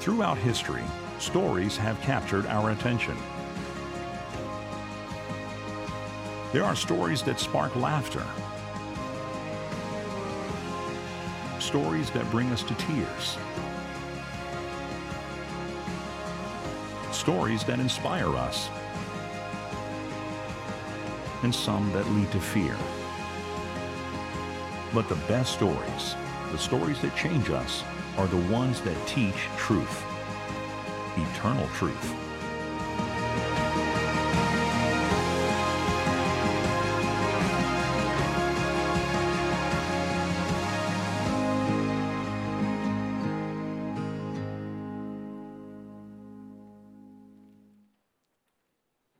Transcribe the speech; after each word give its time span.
Throughout 0.00 0.38
history, 0.38 0.84
stories 1.18 1.76
have 1.76 2.00
captured 2.00 2.46
our 2.46 2.70
attention. 2.70 3.16
There 6.52 6.64
are 6.64 6.76
stories 6.76 7.22
that 7.24 7.40
spark 7.40 7.74
laughter, 7.76 8.24
stories 11.58 12.10
that 12.12 12.30
bring 12.30 12.50
us 12.52 12.62
to 12.62 12.74
tears, 12.74 13.36
stories 17.12 17.64
that 17.64 17.80
inspire 17.80 18.34
us, 18.36 18.70
and 21.42 21.54
some 21.54 21.92
that 21.92 22.08
lead 22.12 22.30
to 22.32 22.40
fear. 22.40 22.76
But 24.94 25.08
the 25.08 25.16
best 25.26 25.52
stories, 25.52 26.14
the 26.52 26.58
stories 26.58 27.00
that 27.02 27.14
change 27.16 27.50
us, 27.50 27.82
are 28.18 28.26
the 28.26 28.52
ones 28.52 28.80
that 28.80 28.96
teach 29.06 29.46
truth, 29.56 30.04
eternal 31.16 31.68
truth. 31.68 32.14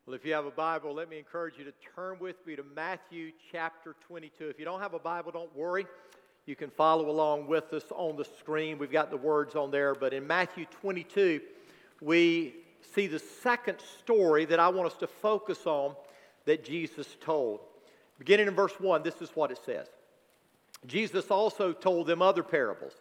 Well, 0.05 0.17
if 0.17 0.25
you 0.25 0.33
have 0.33 0.45
a 0.45 0.51
Bible, 0.51 0.93
let 0.93 1.09
me 1.09 1.19
encourage 1.19 1.55
you 1.57 1.65
to 1.65 1.73
turn 1.95 2.19
with 2.19 2.45
me 2.45 2.57
to 2.57 2.65
Matthew 2.75 3.31
chapter 3.53 3.95
22. 4.09 4.49
If 4.49 4.59
you 4.59 4.65
don't 4.65 4.81
have 4.81 4.95
a 4.95 4.99
Bible, 4.99 5.31
don't 5.31 5.55
worry. 5.55 5.87
You 6.49 6.57
can 6.57 6.71
follow 6.71 7.11
along 7.11 7.47
with 7.47 7.75
us 7.75 7.85
on 7.91 8.17
the 8.17 8.25
screen. 8.25 8.79
We've 8.79 8.91
got 8.91 9.11
the 9.11 9.19
words 9.19 9.55
on 9.55 9.71
there. 9.71 9.95
But 9.95 10.15
in 10.15 10.27
Matthew 10.27 10.65
22, 10.81 11.43
we 12.01 12.55
see 12.95 13.07
the 13.07 13.19
second 13.19 13.77
story 13.99 14.47
that 14.47 14.59
I 14.59 14.71
want 14.71 14.91
us 14.91 14.97
to 15.01 15.07
focus 15.07 15.67
on 15.67 15.95
that 16.47 16.65
Jesus 16.65 17.07
told. 17.21 17.61
Beginning 18.19 18.47
in 18.47 18.55
verse 18.55 18.73
1, 18.81 19.03
this 19.03 19.21
is 19.21 19.29
what 19.35 19.51
it 19.51 19.59
says 19.67 19.89
Jesus 20.87 21.31
also 21.31 21.75
told 21.75 22.07
them 22.07 22.23
other 22.23 22.43
parables. 22.43 22.95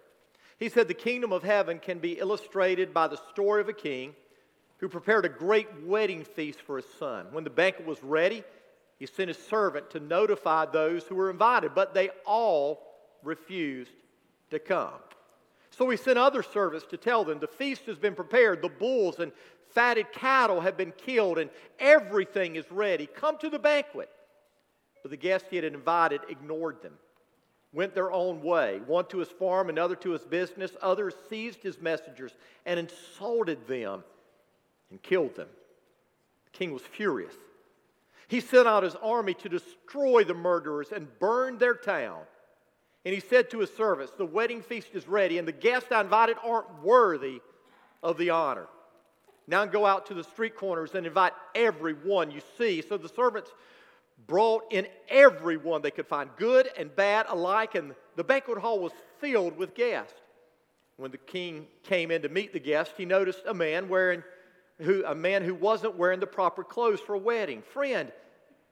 He 0.60 0.68
said, 0.68 0.90
The 0.90 0.94
kingdom 0.94 1.32
of 1.32 1.42
heaven 1.42 1.80
can 1.80 2.00
be 2.00 2.20
illustrated 2.20 2.94
by 2.94 3.08
the 3.08 3.22
story 3.32 3.62
of 3.62 3.70
a 3.70 3.74
king 3.74 4.14
who 4.80 4.90
prepared 4.90 5.24
a 5.24 5.30
great 5.30 5.70
wedding 5.86 6.26
feast 6.26 6.60
for 6.64 6.76
his 6.76 6.88
son. 7.00 7.28
When 7.32 7.46
the 7.46 7.50
banquet 7.50 7.88
was 7.88 8.04
ready, 8.04 8.44
he 9.00 9.06
sent 9.06 9.30
his 9.30 9.38
servant 9.38 9.92
to 9.92 10.02
notify 10.02 10.66
those 10.66 11.06
who 11.06 11.16
were 11.16 11.30
invited, 11.30 11.74
but 11.74 11.94
they 11.94 12.10
all 12.26 12.87
refused 13.28 13.92
to 14.50 14.58
come. 14.58 14.94
So 15.70 15.88
he 15.90 15.98
sent 15.98 16.18
other 16.18 16.42
servants 16.42 16.88
to 16.90 16.98
tell 16.98 17.24
them, 17.24 17.40
The 17.40 17.48
feast 17.48 17.84
has 17.86 18.00
been 18.00 18.16
prepared, 18.16 18.62
the 18.62 18.70
bulls 18.70 19.20
and 19.20 19.32
fatted 19.70 20.12
cattle 20.12 20.62
have 20.62 20.78
been 20.78 20.94
killed, 20.94 21.38
and 21.38 21.52
everything 21.78 22.56
is 22.56 22.66
ready. 22.72 23.06
Come 23.06 23.38
to 23.40 23.50
the 23.50 23.60
banquet. 23.60 24.10
But 25.04 25.12
the 25.12 25.18
guests 25.18 25.50
he 25.50 25.58
had 25.58 25.66
invited 25.66 26.22
ignored 26.30 26.82
them, 26.82 26.94
went 27.74 27.94
their 27.94 28.12
own 28.12 28.42
way, 28.42 28.82
one 28.88 29.06
to 29.08 29.20
his 29.20 29.28
farm, 29.28 29.70
another 29.70 29.96
to 29.98 30.12
his 30.12 30.24
business. 30.24 30.72
Others 30.82 31.14
seized 31.30 31.62
his 31.62 31.80
messengers 31.80 32.32
and 32.66 32.80
insulted 32.80 33.68
them 33.68 34.04
and 34.90 35.02
killed 35.04 35.36
them. 35.36 35.50
The 36.46 36.58
king 36.58 36.74
was 36.74 36.82
furious. 36.82 37.36
He 38.28 38.40
sent 38.40 38.68
out 38.68 38.84
his 38.84 38.96
army 38.96 39.34
to 39.36 39.50
destroy 39.50 40.24
the 40.24 40.34
murderers 40.34 40.92
and 40.92 41.08
burn 41.20 41.58
their 41.58 41.76
town. 41.76 42.22
And 43.06 43.14
he 43.14 43.20
said 43.20 43.50
to 43.52 43.60
his 43.60 43.74
servants, 43.74 44.14
The 44.18 44.26
wedding 44.26 44.62
feast 44.62 44.90
is 44.94 45.08
ready, 45.08 45.38
and 45.38 45.48
the 45.48 45.54
guests 45.54 45.92
I 45.92 46.02
invited 46.02 46.38
aren't 46.44 46.84
worthy 46.84 47.42
of 48.04 48.18
the 48.18 48.32
honor. 48.32 48.68
Now 49.48 49.66
go 49.66 49.86
out 49.86 50.08
to 50.08 50.14
the 50.14 50.24
street 50.24 50.56
corners 50.56 50.94
and 50.94 51.08
invite 51.08 51.34
everyone 51.56 52.32
you 52.32 52.42
see. 52.58 52.82
So 52.82 52.98
the 52.98 53.10
servants 53.10 53.52
brought 54.28 54.66
in 54.72 54.88
everyone 55.10 55.82
they 55.82 55.92
could 55.92 56.08
find, 56.08 56.30
good 56.38 56.70
and 56.78 56.94
bad 56.96 57.28
alike, 57.30 57.76
and 57.76 57.96
the 58.16 58.24
banquet 58.24 58.58
hall 58.58 58.80
was 58.80 58.92
filled 59.20 59.58
with 59.58 59.74
guests. 59.74 60.20
When 60.98 61.12
the 61.12 61.18
king 61.18 61.68
came 61.84 62.12
in 62.12 62.24
to 62.24 62.30
meet 62.30 62.52
the 62.52 62.60
guests, 62.60 62.94
he 62.98 63.06
noticed 63.06 63.44
a 63.48 63.54
man 63.54 63.88
wearing 63.88 64.24
who, 64.80 65.04
a 65.06 65.16
man 65.16 65.44
who 65.44 65.56
wasn't 65.56 65.96
wearing 65.96 66.20
the 66.20 66.28
proper 66.28 66.64
clothes 66.64 67.00
for 67.00 67.16
a 67.16 67.20
wedding. 67.20 67.62
Friend, 67.62 68.12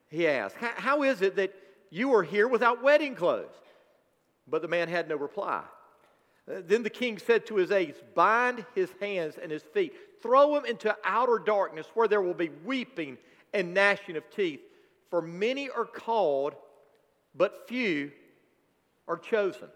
he 0.09 0.27
asked, 0.27 0.55
how 0.57 1.03
is 1.03 1.21
it 1.21 1.35
that 1.37 1.53
you 1.89 2.13
are 2.13 2.23
here 2.23 2.47
without 2.47 2.83
wedding 2.83 3.15
clothes? 3.15 3.53
But 4.47 4.61
the 4.61 4.67
man 4.67 4.87
had 4.87 5.09
no 5.09 5.15
reply. 5.15 5.63
Uh, 6.49 6.61
then 6.65 6.83
the 6.83 6.89
king 6.89 7.17
said 7.17 7.45
to 7.47 7.55
his 7.55 7.71
aides, 7.71 7.97
Bind 8.13 8.65
his 8.75 8.89
hands 8.99 9.35
and 9.41 9.51
his 9.51 9.63
feet, 9.63 9.93
throw 10.21 10.55
him 10.55 10.65
into 10.65 10.95
outer 11.03 11.39
darkness 11.39 11.87
where 11.93 12.07
there 12.07 12.21
will 12.21 12.33
be 12.33 12.49
weeping 12.63 13.17
and 13.53 13.73
gnashing 13.73 14.17
of 14.17 14.29
teeth. 14.29 14.61
For 15.09 15.21
many 15.21 15.69
are 15.69 15.85
called, 15.85 16.53
but 17.33 17.67
few 17.67 18.11
are 19.07 19.17
chosen. 19.17 19.69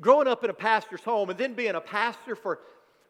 Growing 0.00 0.28
up 0.28 0.44
in 0.44 0.50
a 0.50 0.54
pastor's 0.54 1.00
home 1.02 1.30
and 1.30 1.38
then 1.38 1.54
being 1.54 1.74
a 1.74 1.80
pastor 1.80 2.36
for 2.36 2.60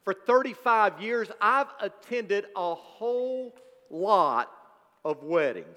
for 0.07 0.15
35 0.15 1.03
years, 1.03 1.29
I've 1.41 1.67
attended 1.81 2.47
a 2.55 2.77
whole 2.77 3.57
lot 3.91 4.53
of 5.05 5.25
weddings. 5.25 5.77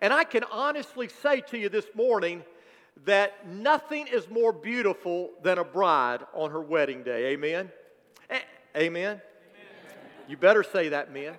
And 0.00 0.14
I 0.14 0.24
can 0.24 0.44
honestly 0.50 1.08
say 1.08 1.42
to 1.42 1.58
you 1.58 1.68
this 1.68 1.84
morning 1.94 2.42
that 3.04 3.46
nothing 3.46 4.06
is 4.06 4.28
more 4.30 4.52
beautiful 4.52 5.30
than 5.42 5.58
a 5.58 5.64
bride 5.64 6.20
on 6.32 6.50
her 6.50 6.60
wedding 6.60 7.02
day. 7.02 7.32
Amen? 7.32 7.70
A- 8.30 8.34
Amen? 8.76 9.20
Amen? 9.20 9.20
You 10.28 10.36
better 10.36 10.62
say 10.62 10.90
that, 10.90 11.12
men. 11.12 11.34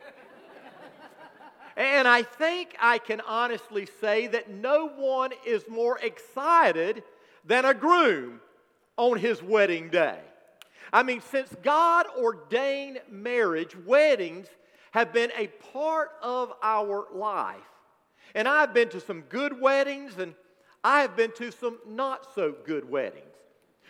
And 1.77 2.07
I 2.07 2.23
think 2.23 2.75
I 2.79 2.99
can 2.99 3.21
honestly 3.21 3.87
say 3.99 4.27
that 4.27 4.49
no 4.49 4.87
one 4.87 5.31
is 5.45 5.67
more 5.67 5.97
excited 5.99 7.03
than 7.43 7.65
a 7.65 7.73
groom 7.73 8.39
on 8.95 9.17
his 9.17 9.43
wedding 9.43 9.89
day. 9.89 10.19
I 10.93 11.03
mean, 11.03 11.19
since 11.19 11.53
God 11.63 12.05
ordained 12.17 13.01
marriage, 13.09 13.75
weddings 13.85 14.47
have 14.91 15.11
been 15.11 15.31
a 15.37 15.47
part 15.73 16.11
of 16.21 16.53
our 16.63 17.07
life. 17.13 17.57
And 18.33 18.47
I've 18.47 18.73
been 18.73 18.89
to 18.89 19.01
some 19.01 19.21
good 19.21 19.59
weddings 19.59 20.17
and 20.17 20.33
I 20.85 21.01
have 21.01 21.15
been 21.15 21.31
to 21.37 21.51
some 21.51 21.79
not 21.87 22.27
so 22.35 22.53
good 22.63 22.87
weddings. 22.87 23.25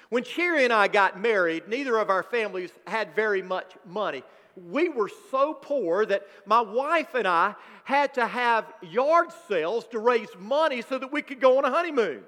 When 0.08 0.24
Sherry 0.24 0.64
and 0.64 0.72
I 0.72 0.88
got 0.88 1.20
married, 1.20 1.68
neither 1.68 1.98
of 1.98 2.10
our 2.10 2.24
families 2.24 2.72
had 2.88 3.14
very 3.14 3.42
much 3.42 3.74
money. 3.86 4.24
We 4.56 4.88
were 4.88 5.10
so 5.30 5.54
poor 5.54 6.06
that 6.06 6.26
my 6.46 6.62
wife 6.62 7.14
and 7.14 7.28
I 7.28 7.56
had 7.84 8.14
to 8.14 8.26
have 8.26 8.72
yard 8.82 9.28
sales 9.50 9.86
to 9.88 10.00
raise 10.00 10.30
money 10.40 10.82
so 10.82 10.98
that 10.98 11.12
we 11.12 11.22
could 11.22 11.42
go 11.42 11.58
on 11.58 11.66
a 11.66 11.70
honeymoon. 11.70 12.24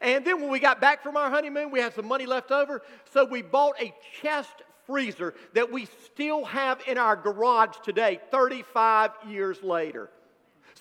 And 0.00 0.24
then 0.24 0.40
when 0.40 0.50
we 0.50 0.58
got 0.58 0.80
back 0.80 1.04
from 1.04 1.16
our 1.16 1.30
honeymoon, 1.30 1.70
we 1.70 1.78
had 1.78 1.94
some 1.94 2.08
money 2.08 2.26
left 2.26 2.50
over. 2.50 2.82
So 3.12 3.24
we 3.24 3.42
bought 3.42 3.80
a 3.80 3.94
chest 4.20 4.62
freezer 4.88 5.34
that 5.52 5.70
we 5.70 5.86
still 6.04 6.44
have 6.46 6.82
in 6.88 6.98
our 6.98 7.14
garage 7.14 7.76
today, 7.84 8.18
35 8.32 9.12
years 9.28 9.62
later. 9.62 10.10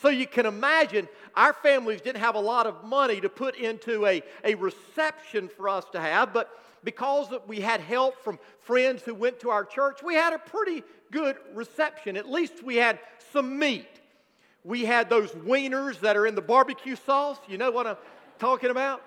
So 0.02 0.10
you 0.10 0.26
can 0.26 0.46
imagine 0.46 1.08
our 1.36 1.54
families 1.54 2.02
didn't 2.02 2.22
have 2.22 2.36
a 2.36 2.40
lot 2.40 2.68
of 2.68 2.84
money 2.84 3.22
to 3.22 3.30
put 3.30 3.56
into 3.56 4.06
a, 4.06 4.22
a 4.44 4.56
reception 4.56 5.50
for 5.50 5.70
us 5.70 5.86
to 5.92 6.00
have, 6.00 6.34
but 6.34 6.50
because 6.84 7.28
we 7.48 7.60
had 7.60 7.82
help 7.82 8.24
from 8.24 8.40
friends 8.62 9.04
who 9.04 9.14
went 9.14 9.40
to 9.42 9.50
our 9.50 9.66
church, 9.66 10.02
we 10.04 10.16
had 10.16 10.34
a 10.34 10.40
pretty 10.40 10.84
good 11.12 11.36
reception. 11.54 12.16
At 12.18 12.30
least 12.30 12.64
we 12.64 12.76
had 12.76 13.00
some 13.32 13.58
meat. 13.60 13.88
We 14.64 14.86
had 14.86 15.10
those 15.10 15.32
wieners 15.32 16.00
that 16.02 16.18
are 16.18 16.26
in 16.26 16.36
the 16.36 16.42
barbecue 16.42 16.96
sauce. 16.96 17.38
You 17.48 17.58
know 17.58 17.72
what 17.72 17.88
I'm 17.88 17.98
talking 18.40 18.70
about? 18.70 19.02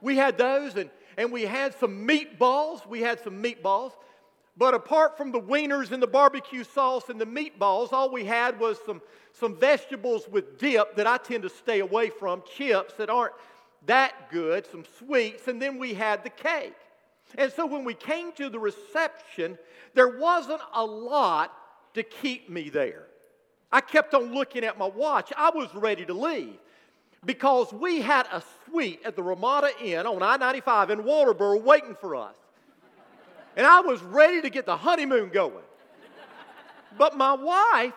We 0.00 0.16
had 0.16 0.38
those, 0.38 0.76
and, 0.76 0.90
and 1.16 1.32
we 1.32 1.42
had 1.42 1.78
some 1.78 2.06
meatballs. 2.06 2.86
We 2.86 3.00
had 3.00 3.22
some 3.22 3.42
meatballs. 3.42 3.92
But 4.58 4.74
apart 4.74 5.16
from 5.16 5.30
the 5.30 5.40
wieners 5.40 5.92
and 5.92 6.02
the 6.02 6.08
barbecue 6.08 6.64
sauce 6.64 7.08
and 7.08 7.20
the 7.20 7.24
meatballs, 7.24 7.92
all 7.92 8.10
we 8.10 8.24
had 8.24 8.58
was 8.58 8.76
some, 8.84 9.00
some 9.32 9.54
vegetables 9.54 10.28
with 10.28 10.58
dip 10.58 10.96
that 10.96 11.06
I 11.06 11.16
tend 11.16 11.44
to 11.44 11.48
stay 11.48 11.78
away 11.78 12.10
from, 12.10 12.42
chips 12.56 12.94
that 12.94 13.08
aren't 13.08 13.34
that 13.86 14.30
good, 14.32 14.66
some 14.66 14.84
sweets, 14.98 15.46
and 15.46 15.62
then 15.62 15.78
we 15.78 15.94
had 15.94 16.24
the 16.24 16.30
cake. 16.30 16.74
And 17.36 17.52
so 17.52 17.66
when 17.66 17.84
we 17.84 17.94
came 17.94 18.32
to 18.32 18.48
the 18.48 18.58
reception, 18.58 19.56
there 19.94 20.18
wasn't 20.18 20.60
a 20.74 20.84
lot 20.84 21.52
to 21.94 22.02
keep 22.02 22.50
me 22.50 22.68
there. 22.68 23.06
I 23.70 23.80
kept 23.80 24.12
on 24.12 24.34
looking 24.34 24.64
at 24.64 24.76
my 24.76 24.88
watch. 24.88 25.32
I 25.36 25.50
was 25.50 25.72
ready 25.74 26.04
to 26.06 26.14
leave 26.14 26.58
because 27.24 27.72
we 27.72 28.00
had 28.00 28.26
a 28.32 28.42
suite 28.64 29.02
at 29.04 29.14
the 29.14 29.22
Ramada 29.22 29.70
Inn 29.80 30.06
on 30.06 30.22
I 30.22 30.36
95 30.36 30.90
in 30.90 31.02
Walterboro 31.04 31.62
waiting 31.62 31.94
for 32.00 32.16
us. 32.16 32.34
And 33.56 33.66
I 33.66 33.80
was 33.80 34.02
ready 34.02 34.40
to 34.42 34.50
get 34.50 34.66
the 34.66 34.76
honeymoon 34.76 35.30
going. 35.30 35.64
But 36.96 37.16
my 37.16 37.32
wife, 37.34 37.94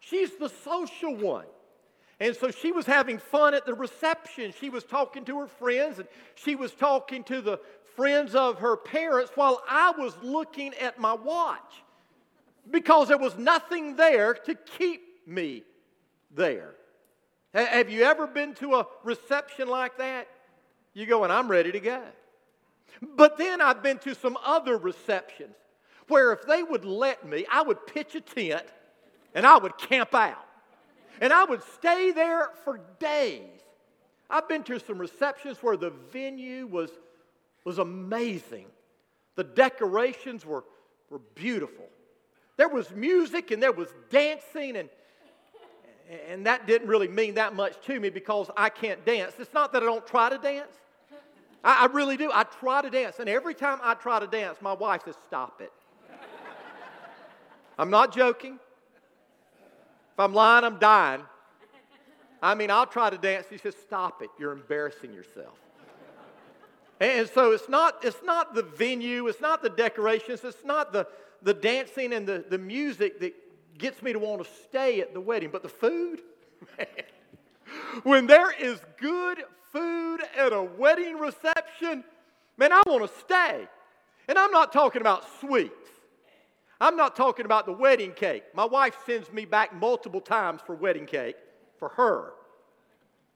she's 0.00 0.34
the 0.36 0.48
social 0.48 1.14
one. 1.14 1.46
And 2.20 2.34
so 2.34 2.50
she 2.50 2.72
was 2.72 2.86
having 2.86 3.18
fun 3.18 3.54
at 3.54 3.64
the 3.64 3.74
reception. 3.74 4.52
She 4.58 4.70
was 4.70 4.84
talking 4.84 5.24
to 5.26 5.38
her 5.38 5.46
friends 5.46 5.98
and 5.98 6.08
she 6.34 6.56
was 6.56 6.72
talking 6.72 7.22
to 7.24 7.40
the 7.40 7.60
friends 7.94 8.34
of 8.34 8.58
her 8.58 8.76
parents 8.76 9.32
while 9.34 9.62
I 9.68 9.92
was 9.96 10.14
looking 10.22 10.74
at 10.74 10.98
my 10.98 11.14
watch 11.14 11.82
because 12.70 13.08
there 13.08 13.18
was 13.18 13.36
nothing 13.36 13.96
there 13.96 14.34
to 14.34 14.54
keep 14.54 15.02
me 15.26 15.62
there. 16.34 16.74
Have 17.54 17.90
you 17.90 18.02
ever 18.02 18.26
been 18.26 18.54
to 18.56 18.76
a 18.76 18.86
reception 19.04 19.68
like 19.68 19.98
that? 19.98 20.28
You 20.92 21.06
go, 21.06 21.24
and 21.24 21.32
I'm 21.32 21.48
ready 21.48 21.72
to 21.72 21.80
go. 21.80 22.02
But 23.00 23.38
then 23.38 23.60
I've 23.60 23.82
been 23.82 23.98
to 24.00 24.14
some 24.14 24.36
other 24.44 24.76
receptions 24.76 25.54
where 26.08 26.32
if 26.32 26.46
they 26.46 26.62
would 26.62 26.84
let 26.84 27.26
me, 27.26 27.46
I 27.50 27.62
would 27.62 27.86
pitch 27.86 28.14
a 28.14 28.20
tent 28.20 28.66
and 29.34 29.46
I 29.46 29.58
would 29.58 29.76
camp 29.78 30.14
out. 30.14 30.44
And 31.20 31.32
I 31.32 31.44
would 31.44 31.62
stay 31.74 32.12
there 32.12 32.50
for 32.64 32.80
days. 32.98 33.60
I've 34.30 34.48
been 34.48 34.62
to 34.64 34.78
some 34.78 34.98
receptions 34.98 35.58
where 35.62 35.76
the 35.76 35.90
venue 36.12 36.66
was, 36.66 36.90
was 37.64 37.78
amazing. 37.78 38.66
The 39.34 39.44
decorations 39.44 40.44
were, 40.44 40.64
were 41.10 41.20
beautiful. 41.34 41.86
There 42.56 42.68
was 42.68 42.90
music 42.90 43.50
and 43.50 43.62
there 43.62 43.72
was 43.72 43.88
dancing, 44.10 44.76
and, 44.76 44.88
and 46.28 46.46
that 46.46 46.66
didn't 46.66 46.88
really 46.88 47.08
mean 47.08 47.34
that 47.34 47.54
much 47.54 47.80
to 47.86 47.98
me 47.98 48.10
because 48.10 48.50
I 48.56 48.68
can't 48.68 49.04
dance. 49.04 49.34
It's 49.38 49.54
not 49.54 49.72
that 49.72 49.82
I 49.82 49.86
don't 49.86 50.06
try 50.06 50.28
to 50.28 50.38
dance, 50.38 50.76
I, 51.64 51.84
I 51.84 51.86
really 51.86 52.16
do. 52.16 52.30
I 52.32 52.44
try 52.44 52.82
to 52.82 52.90
dance, 52.90 53.18
and 53.18 53.28
every 53.28 53.54
time 53.54 53.78
I 53.82 53.94
try 53.94 54.20
to 54.20 54.26
dance, 54.26 54.58
my 54.60 54.72
wife 54.72 55.02
says, 55.04 55.16
Stop 55.26 55.60
it. 55.60 55.72
I'm 57.78 57.90
not 57.90 58.12
joking. 58.12 58.58
If 60.12 60.20
I'm 60.20 60.34
lying, 60.34 60.64
I'm 60.64 60.78
dying. 60.78 61.22
I 62.42 62.54
mean, 62.54 62.70
I'll 62.70 62.86
try 62.86 63.10
to 63.10 63.18
dance. 63.18 63.46
He 63.50 63.58
says, 63.58 63.74
Stop 63.76 64.22
it. 64.22 64.30
You're 64.38 64.52
embarrassing 64.52 65.12
yourself. 65.12 65.54
And 67.00 67.28
so 67.28 67.52
it's 67.52 67.68
not, 67.68 67.98
it's 68.02 68.22
not 68.24 68.54
the 68.54 68.62
venue, 68.62 69.28
it's 69.28 69.40
not 69.40 69.62
the 69.62 69.70
decorations, 69.70 70.42
it's 70.42 70.64
not 70.64 70.92
the, 70.92 71.06
the 71.42 71.54
dancing 71.54 72.12
and 72.12 72.26
the, 72.26 72.44
the 72.48 72.58
music 72.58 73.20
that 73.20 73.34
gets 73.78 74.02
me 74.02 74.12
to 74.12 74.18
want 74.18 74.44
to 74.44 74.50
stay 74.64 75.00
at 75.00 75.14
the 75.14 75.20
wedding, 75.20 75.50
but 75.52 75.62
the 75.62 75.68
food. 75.68 76.22
when 78.02 78.26
there 78.26 78.50
is 78.50 78.80
good 79.00 79.44
food 79.78 80.20
at 80.36 80.52
a 80.52 80.62
wedding 80.62 81.18
reception, 81.18 82.04
man, 82.56 82.72
I 82.72 82.82
want 82.86 83.08
to 83.08 83.18
stay. 83.20 83.68
And 84.28 84.38
I'm 84.38 84.50
not 84.50 84.72
talking 84.72 85.00
about 85.00 85.24
sweets. 85.40 85.72
I'm 86.80 86.96
not 86.96 87.16
talking 87.16 87.44
about 87.44 87.66
the 87.66 87.72
wedding 87.72 88.12
cake. 88.12 88.44
My 88.54 88.64
wife 88.64 88.96
sends 89.04 89.32
me 89.32 89.44
back 89.44 89.74
multiple 89.74 90.20
times 90.20 90.60
for 90.64 90.74
wedding 90.74 91.06
cake 91.06 91.36
for 91.78 91.88
her. 91.90 92.32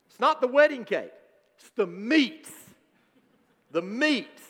It's 0.09 0.19
not 0.19 0.39
the 0.39 0.47
wedding 0.47 0.85
cake, 0.85 1.11
it's 1.57 1.69
the 1.75 1.87
meats. 1.87 2.51
The 3.71 3.81
meats 3.81 4.43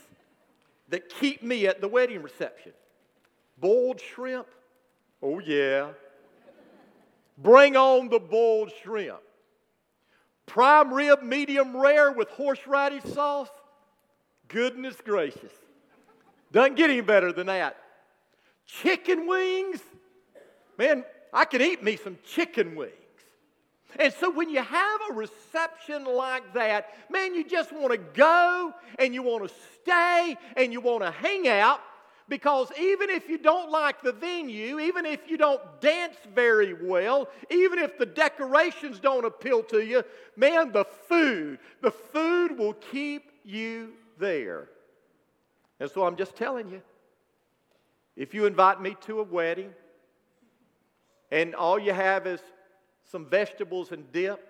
that 0.89 1.07
keep 1.07 1.42
me 1.42 1.66
at 1.66 1.80
the 1.80 1.88
wedding 1.88 2.22
reception. 2.22 2.74
Boiled 3.57 4.01
shrimp? 4.01 4.48
Oh, 5.22 5.39
yeah. 5.39 5.92
Bring 7.38 7.78
on 7.78 8.10
the 8.10 8.19
boiled 8.19 8.74
shrimp. 8.84 9.22
Prime 10.45 10.94
rib, 10.94 11.24
medium 11.24 11.75
rare 11.75 12.12
with 12.12 12.30
horseradish 12.30 13.04
sauce? 13.04 13.50
Goodness 14.48 14.95
gracious. 15.04 15.51
Doesn't 16.51 16.75
get 16.75 16.90
any 16.90 17.01
better 17.01 17.31
than 17.31 17.48
that. 17.48 17.78
Chicken 18.66 19.28
wings? 19.28 19.80
Man, 20.78 21.04
I 21.34 21.45
can 21.45 21.62
eat 21.62 21.84
me 21.84 21.98
some 21.98 22.18
chicken 22.24 22.75
wings. 22.75 22.94
And 24.00 24.13
so 24.13 24.31
when 24.31 24.50
you 24.50 24.62
have 24.62 25.01
a 25.10 25.13
reception 25.13 26.06
like 26.06 26.54
that, 26.54 26.89
man, 27.12 27.36
you 27.36 27.48
just 27.48 27.72
want 27.72 27.92
to 27.92 27.98
go 27.98 28.74
and 28.98 29.13
you 29.13 29.22
want 29.22 29.48
to 29.48 29.54
stay 29.81 30.36
and 30.57 30.74
you 30.74 30.81
want 30.81 31.04
to 31.04 31.12
hang 31.12 31.48
out 31.48 31.80
because 32.34 32.72
even 32.80 33.12
if 33.12 33.30
you 33.30 33.38
don't 33.38 33.70
like 33.70 34.02
the 34.02 34.12
venue, 34.12 34.80
even 34.80 35.06
if 35.06 35.30
you 35.30 35.38
don't 35.38 35.62
dance 35.82 36.16
very 36.34 36.74
well, 36.74 37.30
even 37.52 37.78
if 37.78 37.96
the 38.00 38.08
decorations 38.08 39.00
don't 39.00 39.24
appeal 39.24 39.62
to 39.62 39.86
you, 39.86 40.04
man, 40.36 40.72
the 40.72 40.84
food, 40.84 41.60
the 41.82 41.92
food 41.92 42.58
will 42.58 42.74
keep 42.74 43.32
you 43.46 43.92
there. 44.18 44.68
And 45.80 45.92
so 45.92 46.08
I'm 46.08 46.16
just 46.16 46.36
telling 46.36 46.70
you 46.70 46.82
if 48.16 48.34
you 48.34 48.48
invite 48.48 48.82
me 48.82 48.98
to 49.02 49.20
a 49.20 49.24
wedding 49.24 49.70
and 51.32 51.54
all 51.54 51.78
you 51.78 51.94
have 51.94 52.26
is 52.26 52.42
some 53.12 53.28
vegetables 53.28 53.92
and 53.92 54.12
dip, 54.12 54.44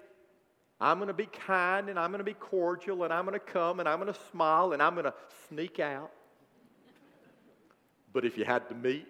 I'm 0.80 1.00
going 1.00 1.10
to 1.10 1.14
be 1.14 1.26
kind 1.26 1.90
and 1.90 2.00
I'm 2.00 2.12
going 2.12 2.20
to 2.20 2.24
be 2.24 2.34
cordial 2.34 3.04
and 3.04 3.12
I'm 3.12 3.26
going 3.26 3.38
to 3.38 3.46
come 3.46 3.82
and 3.82 3.90
I'm 3.90 4.00
going 4.00 4.14
to 4.14 4.20
smile 4.32 4.72
and 4.72 4.82
I'm 4.82 4.94
going 4.94 5.04
to 5.04 5.14
sneak 5.50 5.82
out. 5.82 6.12
But 8.14 8.26
if 8.26 8.38
you 8.38 8.46
had 8.46 8.70
to 8.70 8.76
meet, 8.76 9.08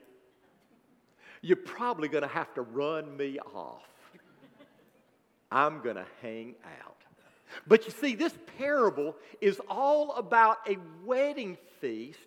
you're 1.42 1.58
probably 1.58 2.08
going 2.08 2.24
to 2.24 2.28
have 2.30 2.54
to 2.56 2.62
run 2.62 3.16
me 3.16 3.38
off. 3.54 3.84
I'm 5.52 5.82
going 5.82 5.98
to 5.98 6.06
hang 6.22 6.56
out. 6.82 6.96
But 7.68 7.86
you 7.86 7.92
see, 7.92 8.16
this 8.16 8.34
parable 8.58 9.16
is 9.40 9.62
all 9.70 10.14
about 10.14 10.58
a 10.68 10.78
wedding 11.06 11.58
feast 11.80 12.18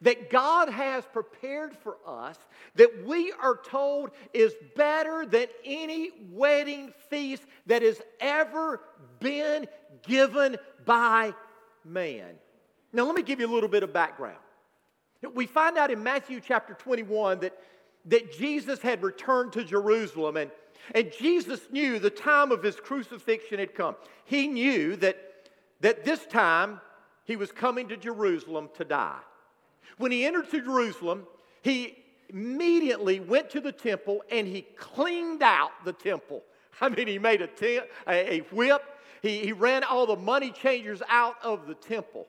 that 0.00 0.30
God 0.30 0.68
has 0.68 1.04
prepared 1.12 1.76
for 1.76 1.96
us 2.06 2.38
that 2.74 3.04
we 3.04 3.32
are 3.32 3.56
told 3.56 4.10
is 4.32 4.54
better 4.76 5.26
than 5.26 5.46
any 5.64 6.10
wedding 6.30 6.92
feast 7.10 7.42
that 7.66 7.82
has 7.82 8.00
ever 8.20 8.80
been 9.20 9.66
given 10.02 10.56
by 10.84 11.34
man. 11.84 12.34
Now, 12.92 13.04
let 13.04 13.14
me 13.14 13.22
give 13.22 13.40
you 13.40 13.46
a 13.46 13.52
little 13.52 13.68
bit 13.68 13.82
of 13.82 13.92
background. 13.92 14.38
We 15.32 15.46
find 15.46 15.78
out 15.78 15.90
in 15.90 16.02
Matthew 16.02 16.40
chapter 16.40 16.74
21 16.74 17.40
that, 17.40 17.56
that 18.06 18.32
Jesus 18.32 18.80
had 18.80 19.02
returned 19.02 19.52
to 19.52 19.64
Jerusalem, 19.64 20.36
and, 20.36 20.50
and 20.94 21.12
Jesus 21.18 21.60
knew 21.70 21.98
the 21.98 22.10
time 22.10 22.52
of 22.52 22.62
his 22.62 22.76
crucifixion 22.76 23.58
had 23.58 23.74
come. 23.74 23.96
He 24.24 24.46
knew 24.48 24.96
that, 24.96 25.16
that 25.80 26.04
this 26.04 26.24
time 26.26 26.80
he 27.24 27.36
was 27.36 27.52
coming 27.52 27.88
to 27.88 27.96
Jerusalem 27.96 28.68
to 28.74 28.84
die. 28.84 29.20
When 29.98 30.12
he 30.12 30.24
entered 30.26 30.50
to 30.50 30.60
Jerusalem, 30.60 31.26
he 31.62 31.96
immediately 32.28 33.20
went 33.20 33.50
to 33.50 33.60
the 33.60 33.72
temple 33.72 34.22
and 34.30 34.46
he 34.46 34.62
cleaned 34.76 35.42
out 35.42 35.70
the 35.84 35.92
temple. 35.92 36.42
I 36.80 36.88
mean, 36.88 37.06
he 37.06 37.18
made 37.18 37.42
a, 37.42 37.46
tent, 37.46 37.86
a, 38.06 38.34
a 38.34 38.38
whip, 38.50 38.82
he, 39.22 39.38
he 39.38 39.52
ran 39.52 39.84
all 39.84 40.06
the 40.06 40.16
money 40.16 40.50
changers 40.50 41.00
out 41.08 41.36
of 41.42 41.66
the 41.66 41.74
temple. 41.74 42.26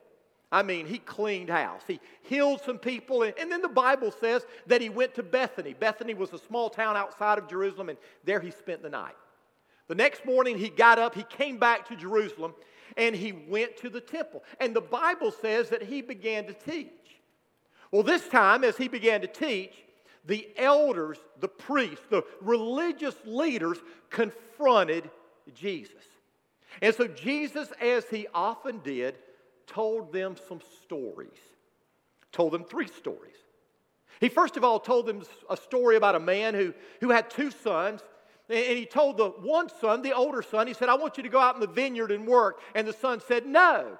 I 0.52 0.62
mean, 0.62 0.86
he 0.86 0.98
cleaned 0.98 1.50
house. 1.50 1.82
He 1.86 2.00
healed 2.22 2.60
some 2.64 2.78
people. 2.78 3.22
And, 3.22 3.34
and, 3.38 3.50
then 3.50 3.62
the 3.62 3.68
Bible 3.68 4.12
says 4.12 4.46
that 4.66 4.80
he 4.80 4.88
went 4.88 5.14
to 5.14 5.22
Bethany. 5.22 5.74
Bethany 5.74 6.14
was 6.14 6.32
a 6.32 6.38
small 6.38 6.70
town 6.70 6.96
outside 6.96 7.38
of 7.38 7.48
Jerusalem, 7.48 7.88
and 7.88 7.98
there 8.24 8.38
he 8.38 8.50
spent 8.50 8.82
the 8.82 8.88
night. 8.88 9.16
The 9.88 9.94
next 9.94 10.24
morning, 10.24 10.56
he 10.56 10.68
got 10.68 10.98
up, 10.98 11.14
he 11.14 11.24
came 11.24 11.58
back 11.58 11.88
to 11.88 11.96
Jerusalem, 11.96 12.54
and 12.96 13.14
he 13.14 13.32
went 13.32 13.76
to 13.78 13.90
the 13.90 14.00
temple. 14.00 14.44
And 14.60 14.74
the 14.74 14.80
Bible 14.80 15.32
says 15.32 15.68
that 15.70 15.82
he 15.82 16.00
began 16.00 16.46
to 16.46 16.52
teach. 16.52 16.90
Well, 17.90 18.02
this 18.02 18.28
time, 18.28 18.62
as 18.64 18.76
he 18.76 18.88
began 18.88 19.20
to 19.22 19.26
teach, 19.26 19.74
the 20.24 20.48
elders, 20.56 21.18
the 21.40 21.48
priests, 21.48 22.04
the 22.10 22.24
religious 22.40 23.14
leaders 23.24 23.78
confronted 24.10 25.08
Jesus. 25.54 26.04
And 26.82 26.94
so, 26.94 27.06
Jesus, 27.06 27.72
as 27.80 28.04
he 28.06 28.26
often 28.34 28.80
did, 28.80 29.18
told 29.66 30.12
them 30.12 30.36
some 30.48 30.60
stories. 30.82 31.38
Told 32.32 32.52
them 32.52 32.64
three 32.64 32.88
stories. 32.88 33.36
He 34.20 34.28
first 34.28 34.56
of 34.56 34.64
all 34.64 34.80
told 34.80 35.06
them 35.06 35.22
a 35.50 35.56
story 35.56 35.96
about 35.96 36.14
a 36.14 36.20
man 36.20 36.54
who, 36.54 36.72
who 37.00 37.10
had 37.10 37.30
two 37.30 37.50
sons. 37.50 38.00
And 38.48 38.78
he 38.78 38.86
told 38.86 39.16
the 39.16 39.28
one 39.28 39.68
son, 39.80 40.02
the 40.02 40.14
older 40.14 40.42
son, 40.42 40.66
he 40.66 40.74
said, 40.74 40.88
I 40.88 40.94
want 40.94 41.16
you 41.16 41.22
to 41.24 41.28
go 41.28 41.40
out 41.40 41.54
in 41.54 41.60
the 41.60 41.66
vineyard 41.66 42.12
and 42.12 42.26
work. 42.26 42.60
And 42.74 42.86
the 42.86 42.92
son 42.92 43.20
said, 43.26 43.44
No. 43.46 43.98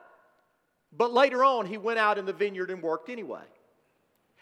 But 0.97 1.13
later 1.13 1.45
on, 1.45 1.67
he 1.67 1.79
went 1.79 1.99
out 1.99 2.17
in 2.17 2.25
the 2.25 2.33
vineyard 2.33 2.71
and 2.71 2.83
worked 2.83 3.11
anyway. 3.11 3.43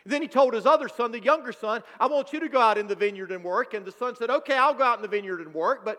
Then 0.06 0.20
he 0.20 0.28
told 0.28 0.52
his 0.52 0.66
other 0.66 0.88
son, 0.88 1.12
the 1.12 1.20
younger 1.20 1.50
son, 1.50 1.82
I 1.98 2.06
want 2.06 2.32
you 2.34 2.40
to 2.40 2.48
go 2.48 2.60
out 2.60 2.76
in 2.76 2.86
the 2.86 2.94
vineyard 2.94 3.32
and 3.32 3.42
work. 3.42 3.72
And 3.72 3.84
the 3.84 3.92
son 3.92 4.14
said, 4.14 4.30
Okay, 4.30 4.56
I'll 4.56 4.74
go 4.74 4.84
out 4.84 4.98
in 4.98 5.02
the 5.02 5.08
vineyard 5.08 5.40
and 5.40 5.54
work. 5.54 5.84
But, 5.84 5.98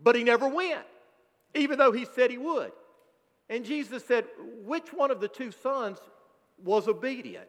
but 0.00 0.14
he 0.14 0.22
never 0.22 0.48
went, 0.48 0.84
even 1.54 1.78
though 1.78 1.92
he 1.92 2.04
said 2.04 2.30
he 2.30 2.38
would. 2.38 2.72
And 3.48 3.64
Jesus 3.64 4.04
said, 4.04 4.24
Which 4.64 4.92
one 4.92 5.10
of 5.10 5.20
the 5.20 5.28
two 5.28 5.50
sons 5.50 5.98
was 6.62 6.88
obedient? 6.88 7.48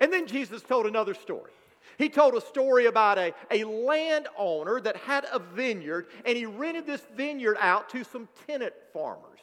And 0.00 0.12
then 0.12 0.26
Jesus 0.26 0.62
told 0.62 0.86
another 0.86 1.14
story. 1.14 1.50
He 1.98 2.08
told 2.08 2.34
a 2.34 2.40
story 2.40 2.86
about 2.86 3.18
a, 3.18 3.32
a 3.50 3.64
landowner 3.64 4.80
that 4.80 4.96
had 4.96 5.26
a 5.32 5.38
vineyard, 5.38 6.08
and 6.24 6.36
he 6.36 6.44
rented 6.44 6.86
this 6.86 7.02
vineyard 7.16 7.56
out 7.60 7.88
to 7.90 8.04
some 8.04 8.28
tenant 8.46 8.74
farmers. 8.92 9.40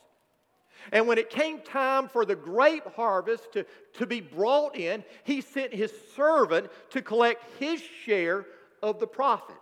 And 0.91 1.07
when 1.07 1.17
it 1.17 1.29
came 1.29 1.59
time 1.59 2.09
for 2.09 2.25
the 2.25 2.35
grape 2.35 2.85
harvest 2.95 3.53
to, 3.53 3.65
to 3.93 4.05
be 4.05 4.19
brought 4.19 4.75
in, 4.75 5.03
he 5.23 5.39
sent 5.39 5.73
his 5.73 5.93
servant 6.15 6.69
to 6.89 7.01
collect 7.01 7.45
his 7.59 7.81
share 7.81 8.45
of 8.81 8.99
the 8.99 9.07
profits. 9.07 9.59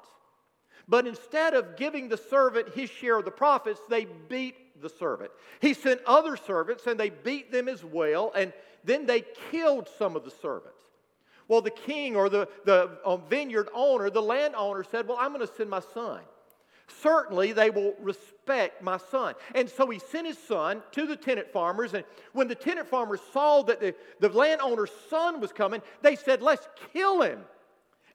But 0.87 1.05
instead 1.05 1.53
of 1.53 1.77
giving 1.77 2.09
the 2.09 2.17
servant 2.17 2.73
his 2.73 2.89
share 2.89 3.19
of 3.19 3.25
the 3.25 3.31
profits, 3.31 3.79
they 3.87 4.05
beat 4.27 4.55
the 4.81 4.89
servant. 4.89 5.31
He 5.59 5.73
sent 5.73 6.01
other 6.05 6.35
servants 6.35 6.87
and 6.87 6.99
they 6.99 7.09
beat 7.09 7.51
them 7.51 7.67
as 7.67 7.83
well, 7.83 8.31
and 8.35 8.53
then 8.83 9.05
they 9.05 9.23
killed 9.51 9.87
some 9.97 10.15
of 10.15 10.25
the 10.25 10.31
servants. 10.31 10.77
Well, 11.47 11.61
the 11.61 11.69
king 11.69 12.15
or 12.15 12.29
the, 12.29 12.47
the 12.65 12.97
um, 13.05 13.23
vineyard 13.29 13.69
owner, 13.73 14.09
the 14.09 14.21
landowner 14.21 14.83
said, 14.83 15.07
Well, 15.07 15.17
I'm 15.19 15.33
going 15.33 15.45
to 15.45 15.53
send 15.53 15.69
my 15.69 15.81
son. 15.93 16.21
Certainly, 17.01 17.53
they 17.53 17.69
will 17.69 17.93
respect 17.99 18.81
my 18.81 18.97
son. 18.97 19.35
And 19.55 19.69
so 19.69 19.89
he 19.89 19.99
sent 19.99 20.27
his 20.27 20.37
son 20.37 20.81
to 20.91 21.05
the 21.05 21.15
tenant 21.15 21.51
farmers. 21.51 21.93
And 21.93 22.03
when 22.33 22.47
the 22.47 22.55
tenant 22.55 22.87
farmers 22.87 23.19
saw 23.33 23.63
that 23.63 23.79
the, 23.79 23.95
the 24.19 24.29
landowner's 24.29 24.91
son 25.09 25.39
was 25.39 25.51
coming, 25.51 25.81
they 26.01 26.15
said, 26.15 26.41
Let's 26.41 26.67
kill 26.93 27.21
him. 27.21 27.39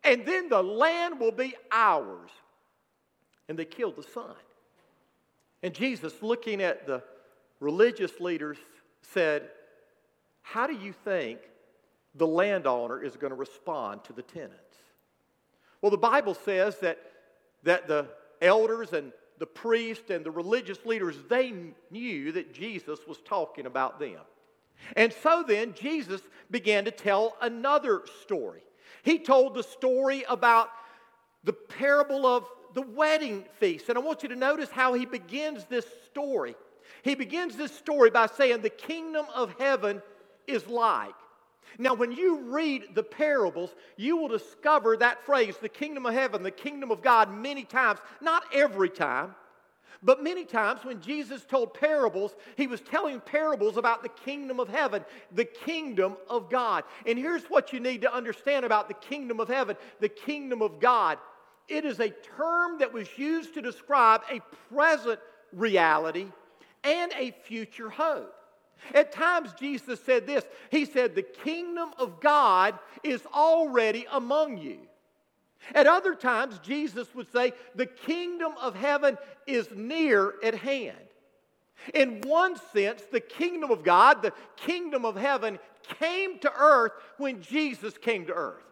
And 0.05 0.25
then 0.25 0.49
the 0.49 0.63
land 0.63 1.21
will 1.21 1.33
be 1.33 1.55
ours. 1.71 2.31
And 3.49 3.59
they 3.59 3.65
killed 3.65 3.97
the 3.97 4.03
son. 4.03 4.35
And 5.67 5.75
Jesus, 5.75 6.23
looking 6.23 6.63
at 6.63 6.87
the 6.87 7.03
religious 7.59 8.21
leaders, 8.21 8.57
said, 9.03 9.51
How 10.43 10.69
do 10.69 10.75
you 10.75 10.93
think 10.93 11.41
the 12.15 12.27
landowner 12.27 13.03
is 13.03 13.17
going 13.17 13.33
to 13.33 13.37
respond 13.37 14.05
to 14.05 14.13
the 14.13 14.23
tenants? 14.23 14.77
Well, 15.83 15.91
the 15.91 15.97
Bible 15.97 16.35
says 16.35 16.79
that, 16.83 17.01
that 17.65 17.89
the 17.89 18.07
elders 18.41 18.93
and 18.93 19.11
the 19.41 19.47
priests 19.47 20.09
and 20.09 20.25
the 20.25 20.31
religious 20.31 20.87
leaders, 20.87 21.17
they 21.29 21.53
knew 21.91 22.31
that 22.31 22.55
Jesus 22.55 23.01
was 23.09 23.19
talking 23.25 23.67
about 23.67 23.99
them. 23.99 24.21
And 24.95 25.13
so 25.21 25.43
then 25.45 25.75
Jesus 25.75 26.21
began 26.49 26.85
to 26.85 26.93
tell 26.93 27.37
another 27.43 28.03
story. 28.23 28.63
He 29.03 29.19
told 29.19 29.55
the 29.55 29.65
story 29.65 30.25
about 30.29 30.69
the 31.43 31.55
parable 31.55 32.25
of 32.25 32.45
the 32.77 32.83
wedding 32.83 33.43
feast. 33.59 33.89
And 33.89 33.97
I 33.97 34.03
want 34.03 34.23
you 34.23 34.29
to 34.29 34.37
notice 34.37 34.71
how 34.71 34.93
he 34.93 35.07
begins 35.07 35.65
this 35.65 35.87
story. 36.05 36.55
He 37.03 37.15
begins 37.15 37.57
this 37.57 37.75
story 37.75 38.11
by 38.11 38.27
saying, 38.27 38.61
The 38.61 38.69
kingdom 38.69 39.25
of 39.35 39.55
heaven 39.59 40.03
is 40.47 40.67
like. 40.69 41.15
Now, 41.79 41.95
when 41.95 42.13
you 42.13 42.41
read 42.41 42.95
the 42.95 43.03
parables, 43.03 43.75
you 43.97 44.19
will 44.19 44.29
discover 44.29 44.95
that 44.99 45.25
phrase, 45.25 45.57
the 45.57 45.71
kingdom 45.71 46.05
of 46.05 46.13
heaven, 46.13 46.43
the 46.43 46.51
kingdom 46.51 46.91
of 46.91 47.01
God, 47.01 47.33
many 47.33 47.65
times. 47.65 47.99
Not 48.21 48.45
every 48.53 48.91
time, 48.91 49.35
but 50.03 50.23
many 50.23 50.45
times 50.45 50.85
when 50.85 51.01
Jesus 51.01 51.47
told 51.47 51.73
parables, 51.73 52.37
he 52.59 52.67
was 52.67 52.83
telling 52.83 53.21
parables 53.21 53.79
about 53.79 54.03
the 54.03 54.11
kingdom 54.11 54.61
of 54.61 54.69
heaven, 54.69 55.03
the 55.33 55.47
kingdom 55.47 56.17
of 56.29 56.51
God. 56.51 56.85
And 57.07 57.19
here's 57.19 57.45
what 57.45 57.73
you 57.73 57.81
need 57.81 58.03
to 58.03 58.15
understand 58.15 58.67
about 58.67 58.89
the 58.89 58.95
kingdom 58.95 59.41
of 59.41 59.49
heaven, 59.49 59.79
the 59.99 60.11
kingdom 60.11 60.61
of 60.61 60.79
God. 60.79 61.17
It 61.69 61.85
is 61.85 62.01
a 62.01 62.11
term 62.11 62.79
that 62.79 62.93
was 62.93 63.09
used 63.17 63.55
to 63.55 63.63
describe 63.63 64.23
a 64.31 64.41
present 64.73 65.19
reality 65.53 66.27
and 66.85 67.13
a 67.17 67.33
future 67.45 67.91
hope. 67.91 68.33
At 68.95 69.13
times, 69.13 69.53
Jesus 69.59 70.01
said 70.05 70.27
this 70.27 70.45
He 70.71 70.85
said, 70.85 71.15
The 71.15 71.23
kingdom 71.23 71.91
of 71.99 72.21
God 72.21 72.79
is 73.03 73.25
already 73.35 74.07
among 74.13 74.59
you. 74.59 74.79
At 75.75 75.87
other 75.87 76.15
times, 76.15 76.61
Jesus 76.63 77.13
would 77.15 77.31
say, 77.33 77.53
The 77.75 77.87
kingdom 77.87 78.53
of 78.61 78.77
heaven 78.77 79.19
is 79.47 79.69
near 79.75 80.35
at 80.43 80.55
hand. 80.55 80.97
In 81.95 82.21
one 82.23 82.57
sense, 82.73 83.03
the 83.11 83.21
kingdom 83.21 83.71
of 83.71 83.83
God, 83.83 84.23
the 84.23 84.33
kingdom 84.57 85.05
of 85.05 85.17
heaven, 85.17 85.59
came 86.01 86.39
to 86.41 86.53
earth 86.53 86.93
when 87.19 87.43
Jesus 87.43 87.97
came 87.99 88.27
to 88.27 88.33
earth. 88.33 88.66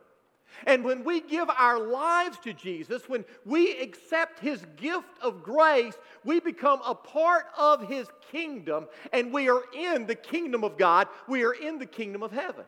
And 0.66 0.84
when 0.84 1.04
we 1.04 1.20
give 1.20 1.50
our 1.50 1.78
lives 1.78 2.38
to 2.44 2.52
Jesus, 2.52 3.08
when 3.08 3.25
we 3.44 3.78
accept 3.80 4.40
his 4.40 4.64
gift 4.76 5.18
of 5.20 5.42
grace, 5.42 5.94
we 6.25 6.40
become 6.40 6.80
a 6.84 6.94
part 6.94 7.46
of 7.58 7.87
his 7.88 8.06
kingdom 8.30 8.87
and 9.12 9.32
we 9.32 9.49
are 9.49 9.62
in 9.75 10.06
the 10.06 10.14
kingdom 10.14 10.64
of 10.64 10.78
God. 10.78 11.08
We 11.28 11.44
are 11.44 11.52
in 11.52 11.78
the 11.78 11.87
kingdom 11.87 12.23
of 12.23 12.32
heaven. 12.32 12.64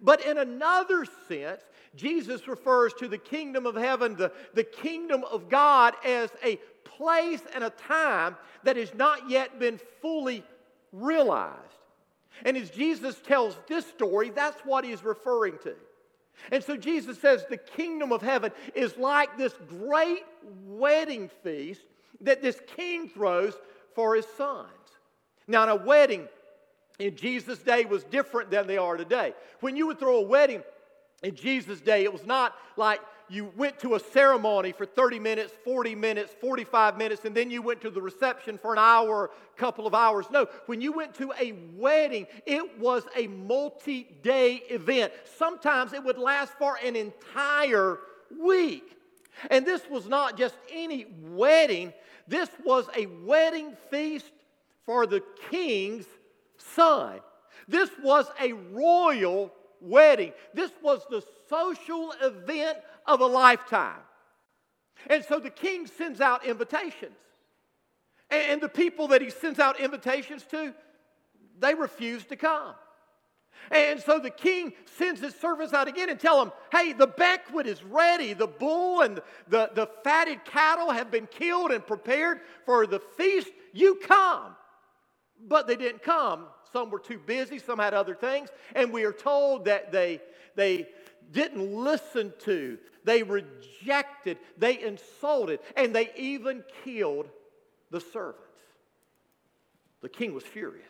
But 0.00 0.24
in 0.24 0.38
another 0.38 1.06
sense, 1.28 1.62
Jesus 1.96 2.48
refers 2.48 2.92
to 2.94 3.08
the 3.08 3.18
kingdom 3.18 3.66
of 3.66 3.76
heaven, 3.76 4.16
the, 4.16 4.32
the 4.54 4.64
kingdom 4.64 5.24
of 5.30 5.48
God, 5.48 5.94
as 6.04 6.30
a 6.44 6.56
place 6.84 7.42
and 7.54 7.64
a 7.64 7.70
time 7.70 8.36
that 8.64 8.76
has 8.76 8.94
not 8.94 9.30
yet 9.30 9.58
been 9.58 9.80
fully 10.00 10.44
realized. 10.92 11.60
And 12.44 12.56
as 12.56 12.70
Jesus 12.70 13.16
tells 13.20 13.56
this 13.68 13.86
story, 13.86 14.30
that's 14.30 14.60
what 14.62 14.84
he's 14.84 15.04
referring 15.04 15.58
to. 15.62 15.74
And 16.52 16.62
so 16.62 16.76
Jesus 16.76 17.18
says 17.18 17.44
the 17.48 17.56
kingdom 17.56 18.12
of 18.12 18.22
heaven 18.22 18.52
is 18.74 18.96
like 18.96 19.36
this 19.36 19.54
great 19.68 20.24
wedding 20.64 21.30
feast 21.42 21.82
that 22.20 22.42
this 22.42 22.60
king 22.76 23.08
throws 23.08 23.54
for 23.94 24.14
his 24.16 24.26
sons. 24.36 24.68
Now, 25.46 25.68
a 25.68 25.76
wedding 25.76 26.28
in 26.98 27.16
Jesus' 27.16 27.58
day 27.58 27.84
was 27.84 28.04
different 28.04 28.50
than 28.50 28.66
they 28.66 28.78
are 28.78 28.96
today. 28.96 29.34
When 29.60 29.76
you 29.76 29.86
would 29.86 29.98
throw 29.98 30.16
a 30.16 30.22
wedding 30.22 30.62
in 31.22 31.34
Jesus' 31.34 31.80
day, 31.80 32.04
it 32.04 32.12
was 32.12 32.26
not 32.26 32.54
like 32.76 33.00
you 33.28 33.52
went 33.56 33.78
to 33.80 33.94
a 33.94 34.00
ceremony 34.00 34.72
for 34.72 34.86
30 34.86 35.18
minutes, 35.18 35.52
40 35.64 35.94
minutes, 35.94 36.34
45 36.40 36.98
minutes, 36.98 37.24
and 37.24 37.34
then 37.34 37.50
you 37.50 37.62
went 37.62 37.80
to 37.82 37.90
the 37.90 38.00
reception 38.00 38.58
for 38.58 38.72
an 38.72 38.78
hour, 38.78 39.30
a 39.54 39.58
couple 39.58 39.86
of 39.86 39.94
hours. 39.94 40.26
No, 40.30 40.46
when 40.66 40.80
you 40.80 40.92
went 40.92 41.14
to 41.14 41.32
a 41.38 41.52
wedding, 41.74 42.26
it 42.46 42.78
was 42.78 43.04
a 43.16 43.26
multi 43.26 44.08
day 44.22 44.62
event. 44.70 45.12
Sometimes 45.36 45.92
it 45.92 46.02
would 46.02 46.18
last 46.18 46.52
for 46.58 46.78
an 46.84 46.96
entire 46.96 47.98
week. 48.40 48.96
And 49.50 49.66
this 49.66 49.82
was 49.90 50.08
not 50.08 50.36
just 50.36 50.56
any 50.72 51.06
wedding, 51.20 51.92
this 52.26 52.48
was 52.64 52.86
a 52.96 53.06
wedding 53.06 53.76
feast 53.90 54.30
for 54.86 55.06
the 55.06 55.22
king's 55.50 56.06
son. 56.56 57.20
This 57.68 57.90
was 58.02 58.26
a 58.40 58.52
royal 58.52 59.52
wedding. 59.80 60.32
This 60.52 60.70
was 60.82 61.02
the 61.10 61.22
social 61.48 62.12
event 62.22 62.78
of 63.06 63.20
a 63.20 63.26
lifetime. 63.26 64.00
And 65.08 65.24
so 65.24 65.38
the 65.38 65.50
king 65.50 65.86
sends 65.86 66.20
out 66.20 66.46
invitations. 66.46 67.16
And 68.30 68.60
the 68.60 68.68
people 68.68 69.08
that 69.08 69.20
he 69.20 69.30
sends 69.30 69.58
out 69.58 69.78
invitations 69.78 70.44
to, 70.50 70.74
they 71.58 71.74
refuse 71.74 72.24
to 72.26 72.36
come. 72.36 72.74
And 73.70 74.00
so 74.00 74.18
the 74.18 74.30
king 74.30 74.72
sends 74.98 75.20
his 75.20 75.34
servants 75.34 75.72
out 75.72 75.88
again 75.88 76.10
and 76.10 76.18
tell 76.18 76.38
them, 76.38 76.52
hey, 76.72 76.92
the 76.92 77.06
banquet 77.06 77.66
is 77.66 77.82
ready. 77.82 78.32
The 78.32 78.46
bull 78.46 79.00
and 79.02 79.20
the, 79.48 79.70
the 79.74 79.88
fatted 80.02 80.44
cattle 80.44 80.90
have 80.90 81.10
been 81.10 81.26
killed 81.26 81.70
and 81.70 81.86
prepared 81.86 82.40
for 82.66 82.86
the 82.86 83.00
feast. 83.16 83.48
You 83.72 83.96
come. 83.96 84.56
But 85.46 85.66
they 85.66 85.76
didn't 85.76 86.02
come. 86.02 86.46
Some 86.72 86.90
were 86.90 86.98
too 86.98 87.18
busy, 87.18 87.58
some 87.58 87.78
had 87.78 87.94
other 87.94 88.14
things. 88.14 88.48
And 88.74 88.92
we 88.92 89.04
are 89.04 89.12
told 89.12 89.66
that 89.66 89.92
they, 89.92 90.20
they 90.54 90.88
didn't 91.32 91.74
listen 91.74 92.32
to, 92.40 92.78
they 93.04 93.22
rejected, 93.22 94.38
they 94.56 94.80
insulted, 94.82 95.60
and 95.76 95.94
they 95.94 96.10
even 96.16 96.64
killed 96.84 97.28
the 97.90 98.00
servants. 98.00 98.40
The 100.00 100.08
king 100.08 100.34
was 100.34 100.44
furious. 100.44 100.84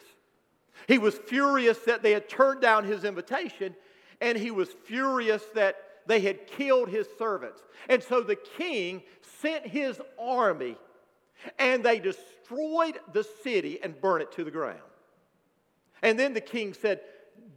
He 0.88 0.98
was 0.98 1.14
furious 1.14 1.78
that 1.80 2.02
they 2.02 2.12
had 2.12 2.28
turned 2.28 2.60
down 2.60 2.84
his 2.84 3.04
invitation, 3.04 3.74
and 4.20 4.36
he 4.36 4.50
was 4.50 4.68
furious 4.84 5.42
that 5.54 5.76
they 6.06 6.20
had 6.20 6.46
killed 6.46 6.88
his 6.88 7.06
servants. 7.18 7.62
And 7.88 8.02
so 8.02 8.20
the 8.20 8.36
king 8.36 9.02
sent 9.40 9.66
his 9.66 10.00
army, 10.18 10.76
and 11.58 11.82
they 11.82 11.98
destroyed 11.98 12.98
the 13.12 13.24
city 13.42 13.80
and 13.82 14.00
burned 14.00 14.22
it 14.22 14.32
to 14.32 14.44
the 14.44 14.50
ground. 14.50 14.80
And 16.02 16.18
then 16.18 16.34
the 16.34 16.40
king 16.40 16.74
said, 16.74 17.00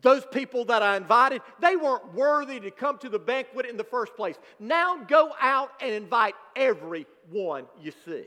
those 0.01 0.25
people 0.25 0.65
that 0.65 0.83
I 0.83 0.97
invited, 0.97 1.41
they 1.59 1.75
weren't 1.75 2.13
worthy 2.13 2.59
to 2.59 2.71
come 2.71 2.97
to 2.99 3.09
the 3.09 3.19
banquet 3.19 3.65
in 3.65 3.77
the 3.77 3.83
first 3.83 4.15
place. 4.15 4.35
Now 4.59 5.03
go 5.03 5.31
out 5.41 5.71
and 5.81 5.91
invite 5.91 6.35
everyone 6.55 7.65
you 7.81 7.91
see. 8.05 8.25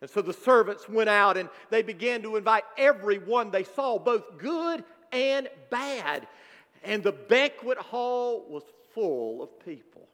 And 0.00 0.10
so 0.10 0.20
the 0.20 0.32
servants 0.32 0.88
went 0.88 1.08
out 1.08 1.36
and 1.36 1.48
they 1.70 1.82
began 1.82 2.22
to 2.22 2.36
invite 2.36 2.64
everyone 2.76 3.50
they 3.50 3.64
saw, 3.64 3.98
both 3.98 4.38
good 4.38 4.84
and 5.12 5.48
bad. 5.70 6.26
And 6.82 7.02
the 7.02 7.12
banquet 7.12 7.78
hall 7.78 8.44
was 8.48 8.64
full 8.94 9.42
of 9.42 9.64
people. 9.64 10.08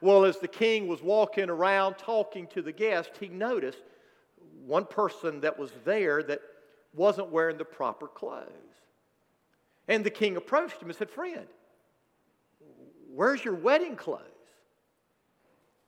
Well, 0.00 0.24
as 0.24 0.38
the 0.38 0.48
king 0.48 0.86
was 0.86 1.02
walking 1.02 1.50
around 1.50 1.94
talking 1.94 2.46
to 2.48 2.62
the 2.62 2.72
guests, 2.72 3.18
he 3.18 3.28
noticed 3.28 3.82
one 4.64 4.84
person 4.84 5.40
that 5.40 5.58
was 5.58 5.70
there 5.84 6.22
that 6.22 6.40
wasn't 6.94 7.30
wearing 7.30 7.58
the 7.58 7.64
proper 7.64 8.06
clothes. 8.06 8.71
And 9.88 10.04
the 10.04 10.10
king 10.10 10.36
approached 10.36 10.80
him 10.80 10.88
and 10.88 10.96
said, 10.96 11.10
Friend, 11.10 11.46
where's 13.14 13.44
your 13.44 13.54
wedding 13.54 13.96
clothes? 13.96 14.20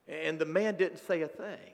And 0.07 0.39
the 0.39 0.47
man 0.47 0.77
didn't 0.77 0.99
say 0.99 1.23
a 1.23 1.29
thing. 1.29 1.73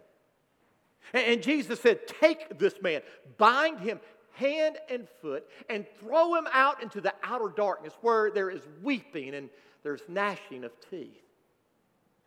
And 1.12 1.42
Jesus 1.42 1.80
said, 1.80 2.06
Take 2.06 2.58
this 2.58 2.74
man, 2.80 3.02
bind 3.36 3.80
him 3.80 4.00
hand 4.32 4.76
and 4.88 5.06
foot, 5.20 5.46
and 5.68 5.84
throw 5.98 6.34
him 6.34 6.46
out 6.52 6.82
into 6.82 7.00
the 7.00 7.12
outer 7.22 7.52
darkness 7.54 7.92
where 8.00 8.30
there 8.30 8.50
is 8.50 8.62
weeping 8.82 9.34
and 9.34 9.50
there's 9.82 10.02
gnashing 10.08 10.64
of 10.64 10.72
teeth. 10.90 11.22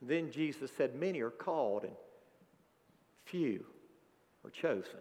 Then 0.01 0.31
Jesus 0.31 0.71
said, 0.75 0.95
Many 0.95 1.21
are 1.21 1.29
called 1.29 1.83
and 1.83 1.93
few 3.25 3.65
are 4.43 4.49
chosen. 4.49 4.99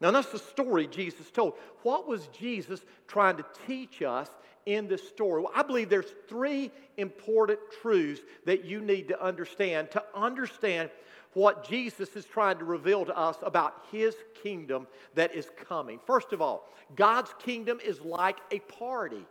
Now, 0.00 0.12
that's 0.12 0.30
the 0.30 0.38
story 0.38 0.86
Jesus 0.86 1.30
told. 1.30 1.54
What 1.82 2.06
was 2.06 2.28
Jesus 2.28 2.80
trying 3.08 3.36
to 3.38 3.44
teach 3.66 4.00
us 4.02 4.28
in 4.64 4.86
this 4.86 5.06
story? 5.08 5.42
Well, 5.42 5.52
I 5.54 5.62
believe 5.62 5.88
there's 5.88 6.14
three 6.28 6.70
important 6.96 7.58
truths 7.82 8.20
that 8.46 8.64
you 8.64 8.80
need 8.80 9.08
to 9.08 9.22
understand 9.22 9.90
to 9.92 10.02
understand 10.14 10.90
what 11.34 11.68
Jesus 11.68 12.16
is 12.16 12.24
trying 12.24 12.58
to 12.58 12.64
reveal 12.64 13.04
to 13.04 13.16
us 13.16 13.36
about 13.42 13.84
his 13.90 14.14
kingdom 14.42 14.86
that 15.14 15.34
is 15.34 15.50
coming. 15.68 15.98
First 16.06 16.32
of 16.32 16.40
all, 16.40 16.68
God's 16.96 17.32
kingdom 17.38 17.78
is 17.84 18.00
like 18.00 18.38
a 18.50 18.60
party. 18.60 19.24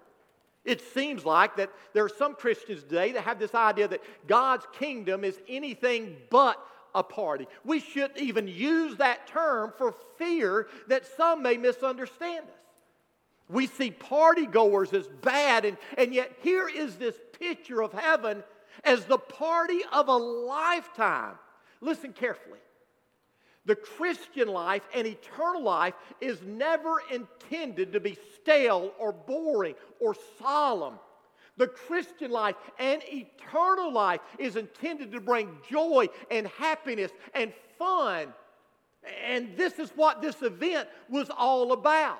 It 0.63 0.81
seems 0.93 1.25
like 1.25 1.55
that 1.57 1.71
there 1.93 2.03
are 2.03 2.09
some 2.09 2.35
Christians 2.35 2.83
today 2.83 3.13
that 3.13 3.23
have 3.23 3.39
this 3.39 3.55
idea 3.55 3.87
that 3.87 4.01
God's 4.27 4.67
kingdom 4.77 5.23
is 5.23 5.39
anything 5.47 6.17
but 6.29 6.57
a 6.97 7.03
party. 7.03 7.47
We 7.63 7.79
shouldn't 7.79 8.19
even 8.19 8.47
use 8.47 8.97
that 8.97 9.27
term 9.27 9.71
for 9.77 9.93
fear 10.17 10.67
that 10.87 11.05
some 11.15 11.43
may 11.43 11.55
misunderstand 11.55 12.45
us. 12.45 12.83
We 13.49 13.67
see 13.67 13.91
party 13.91 14.45
goers 14.45 14.91
as 14.93 15.07
bad, 15.21 15.63
and, 15.63 15.77
and 15.97 16.13
yet 16.13 16.33
here 16.41 16.67
is 16.67 16.97
this 16.97 17.15
picture 17.39 17.81
of 17.81 17.93
heaven 17.93 18.43
as 18.83 19.05
the 19.05 19.19
party 19.19 19.81
of 19.93 20.09
a 20.09 20.17
lifetime. 20.17 21.35
Listen 21.79 22.11
carefully. 22.11 22.59
The 23.65 23.75
Christian 23.75 24.47
life 24.47 24.83
and 24.93 25.05
eternal 25.05 25.61
life 25.61 25.93
is 26.19 26.41
never 26.41 27.01
intended 27.11 27.93
to 27.93 27.99
be 27.99 28.17
stale 28.35 28.91
or 28.97 29.11
boring 29.11 29.75
or 29.99 30.15
solemn. 30.39 30.99
The 31.57 31.67
Christian 31.67 32.31
life 32.31 32.55
and 32.79 33.01
eternal 33.07 33.91
life 33.91 34.21
is 34.37 34.55
intended 34.55 35.11
to 35.11 35.19
bring 35.19 35.57
joy 35.69 36.07
and 36.29 36.47
happiness 36.47 37.11
and 37.33 37.51
fun. 37.77 38.33
And 39.23 39.55
this 39.57 39.79
is 39.79 39.89
what 39.95 40.21
this 40.21 40.41
event 40.41 40.87
was 41.09 41.29
all 41.35 41.71
about. 41.71 42.19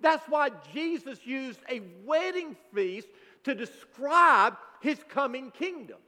That's 0.00 0.26
why 0.28 0.50
Jesus 0.72 1.18
used 1.24 1.60
a 1.70 1.80
wedding 2.04 2.56
feast 2.74 3.08
to 3.44 3.54
describe 3.54 4.56
his 4.80 4.98
coming 5.08 5.50
kingdom. 5.50 5.98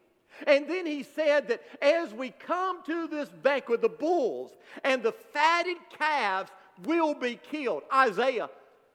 And 0.46 0.68
then 0.68 0.86
he 0.86 1.02
said 1.02 1.48
that 1.48 1.62
as 1.82 2.12
we 2.12 2.30
come 2.30 2.84
to 2.84 3.08
this 3.08 3.28
banquet, 3.28 3.80
the 3.80 3.88
bulls 3.88 4.52
and 4.84 5.02
the 5.02 5.12
fatted 5.12 5.78
calves 5.98 6.50
will 6.84 7.14
be 7.14 7.40
killed. 7.50 7.82
Isaiah 7.92 8.50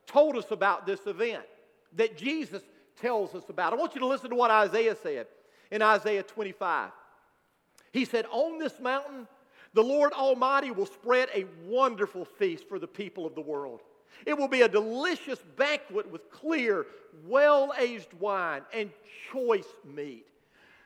told 0.05 0.37
us 0.37 0.51
about 0.51 0.85
this 0.85 1.05
event 1.05 1.43
that 1.95 2.17
Jesus 2.17 2.61
tells 3.01 3.35
us 3.35 3.43
about. 3.49 3.73
I 3.73 3.75
want 3.75 3.95
you 3.95 4.01
to 4.01 4.07
listen 4.07 4.29
to 4.29 4.35
what 4.35 4.51
Isaiah 4.51 4.95
said 5.01 5.27
in 5.71 5.81
Isaiah 5.81 6.23
25. 6.23 6.91
He 7.91 8.05
said, 8.05 8.25
On 8.31 8.57
this 8.57 8.79
mountain, 8.79 9.27
the 9.73 9.83
Lord 9.83 10.13
Almighty 10.13 10.71
will 10.71 10.85
spread 10.85 11.29
a 11.33 11.45
wonderful 11.65 12.25
feast 12.25 12.67
for 12.67 12.79
the 12.79 12.87
people 12.87 13.25
of 13.25 13.35
the 13.35 13.41
world. 13.41 13.81
It 14.25 14.37
will 14.37 14.47
be 14.47 14.61
a 14.61 14.69
delicious 14.69 15.39
banquet 15.57 16.09
with 16.09 16.29
clear, 16.31 16.85
well 17.25 17.73
aged 17.77 18.13
wine 18.19 18.61
and 18.73 18.89
choice 19.31 19.67
meat. 19.83 20.27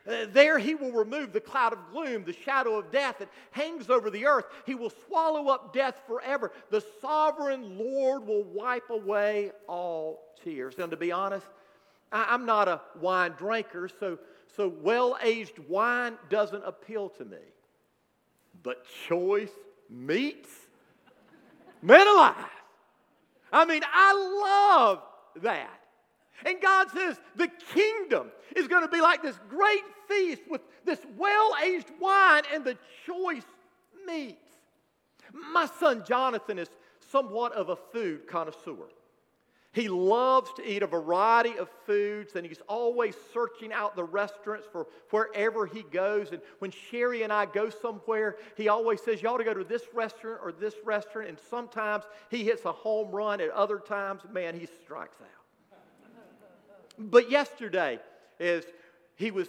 Uh, 0.08 0.26
there 0.32 0.58
he 0.58 0.74
will 0.74 0.94
remove 0.94 1.34
the 1.34 1.42
cloud 1.42 1.74
of 1.74 1.80
gloom, 1.92 2.24
the 2.24 2.32
shadow 2.32 2.78
of 2.78 2.92
death 2.92 3.20
that 3.20 3.30
hangs 3.52 3.90
over 3.90 4.10
the 4.10 4.26
earth. 4.26 4.46
He 4.66 4.74
will 4.74 4.92
swallow 5.06 5.50
up 5.50 5.74
death 5.74 6.02
forever. 6.08 6.54
The 6.70 6.84
sovereign 7.02 7.78
Lord 7.78 8.26
will 8.26 8.46
wipe 8.46 8.90
away 8.90 9.52
all 9.68 10.34
tears. 10.44 10.78
Now, 10.78 10.86
to 10.86 10.96
be 10.96 11.12
honest, 11.12 11.46
I, 12.12 12.34
am 12.34 12.46
not 12.46 12.68
a 12.68 12.82
wine 13.00 13.34
drinker, 13.38 13.90
so, 14.00 14.18
so 14.56 14.68
well 14.82 15.18
aged 15.22 15.60
wine 15.68 16.18
doesn't 16.30 16.64
appeal 16.66 17.10
to 17.10 17.26
me. 17.26 17.38
But 18.64 18.86
choice 19.08 19.52
meats? 19.90 20.50
Men 21.82 22.08
alive! 22.08 22.36
I 23.52 23.66
mean, 23.66 23.82
I 23.86 24.84
love 24.84 25.04
that. 25.44 25.80
And 26.46 26.62
God 26.62 26.90
says 26.92 27.20
the 27.36 27.50
kingdom 27.74 28.32
is 28.56 28.68
going 28.68 28.84
to 28.84 28.90
be 28.90 29.02
like 29.02 29.24
this 29.24 29.40
great 29.50 29.84
feast 30.08 30.42
with 30.50 30.62
this 30.86 31.00
well 31.18 31.56
aged 31.64 31.92
wine 32.00 32.44
and 32.54 32.64
the 32.64 32.78
choice 33.06 33.46
meats. 34.06 34.50
My 35.34 35.68
son 35.80 36.04
Jonathan 36.08 36.60
is 36.60 36.70
somewhat 37.12 37.54
of 37.54 37.70
a 37.70 37.76
food 37.76 38.28
connoisseur. 38.28 38.88
He 39.78 39.90
loves 39.90 40.52
to 40.54 40.68
eat 40.68 40.82
a 40.82 40.88
variety 40.88 41.56
of 41.60 41.70
foods 41.86 42.36
and 42.36 42.44
he's 42.44 42.64
always 42.68 43.16
searching 43.32 43.72
out 43.72 43.96
the 43.96 44.04
restaurants 44.04 44.66
for 44.72 44.88
wherever 45.12 45.68
he 45.68 45.84
goes. 45.84 46.32
And 46.32 46.42
when 46.58 46.72
Sherry 46.72 47.22
and 47.22 47.32
I 47.32 47.46
go 47.46 47.70
somewhere, 47.70 48.38
he 48.56 48.70
always 48.70 49.04
says, 49.04 49.22
You 49.22 49.30
ought 49.30 49.38
to 49.38 49.44
go 49.44 49.54
to 49.54 49.64
this 49.64 49.84
restaurant 49.94 50.40
or 50.44 50.52
this 50.52 50.74
restaurant. 50.84 51.30
And 51.30 51.38
sometimes 51.52 52.06
he 52.32 52.44
hits 52.44 52.66
a 52.66 52.72
home 52.72 53.12
run, 53.12 53.40
at 53.40 53.52
other 53.52 53.78
times, 53.78 54.24
man, 54.34 54.60
he 54.60 54.66
strikes 54.66 55.18
out. 55.22 55.80
but 56.98 57.30
yesterday, 57.30 58.00
as 58.40 58.66
he 59.14 59.30
was 59.30 59.48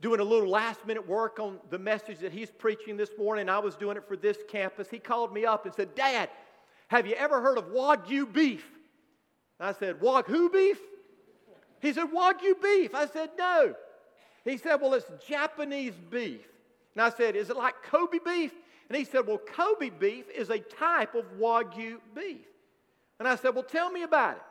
doing 0.00 0.18
a 0.18 0.24
little 0.24 0.48
last 0.48 0.84
minute 0.88 1.06
work 1.06 1.38
on 1.38 1.60
the 1.70 1.78
message 1.78 2.18
that 2.18 2.32
he's 2.32 2.50
preaching 2.50 2.96
this 2.96 3.10
morning, 3.16 3.48
I 3.48 3.60
was 3.60 3.76
doing 3.76 3.96
it 3.96 4.08
for 4.08 4.16
this 4.16 4.38
campus. 4.48 4.88
He 4.90 4.98
called 4.98 5.32
me 5.32 5.46
up 5.46 5.66
and 5.66 5.72
said, 5.72 5.94
Dad, 5.94 6.30
have 6.88 7.06
you 7.06 7.14
ever 7.14 7.40
heard 7.40 7.58
of 7.58 7.66
Wagyu 7.66 8.32
beef? 8.32 8.66
I 9.64 9.72
said, 9.72 10.00
Wagyu 10.00 10.52
beef? 10.52 10.78
He 11.80 11.92
said, 11.92 12.06
Wagyu 12.06 12.60
beef. 12.62 12.94
I 12.94 13.06
said, 13.06 13.30
no. 13.38 13.74
He 14.44 14.56
said, 14.56 14.76
well, 14.80 14.94
it's 14.94 15.06
Japanese 15.26 15.94
beef. 16.10 16.40
And 16.94 17.02
I 17.02 17.10
said, 17.10 17.36
is 17.36 17.50
it 17.50 17.56
like 17.56 17.74
Kobe 17.82 18.18
beef? 18.24 18.52
And 18.88 18.98
he 18.98 19.04
said, 19.04 19.26
well, 19.26 19.38
Kobe 19.38 19.90
beef 19.90 20.24
is 20.34 20.50
a 20.50 20.58
type 20.58 21.14
of 21.14 21.24
Wagyu 21.38 21.98
beef. 22.14 22.46
And 23.18 23.28
I 23.28 23.36
said, 23.36 23.54
well, 23.54 23.64
tell 23.64 23.90
me 23.90 24.02
about 24.02 24.36
it. 24.36 24.42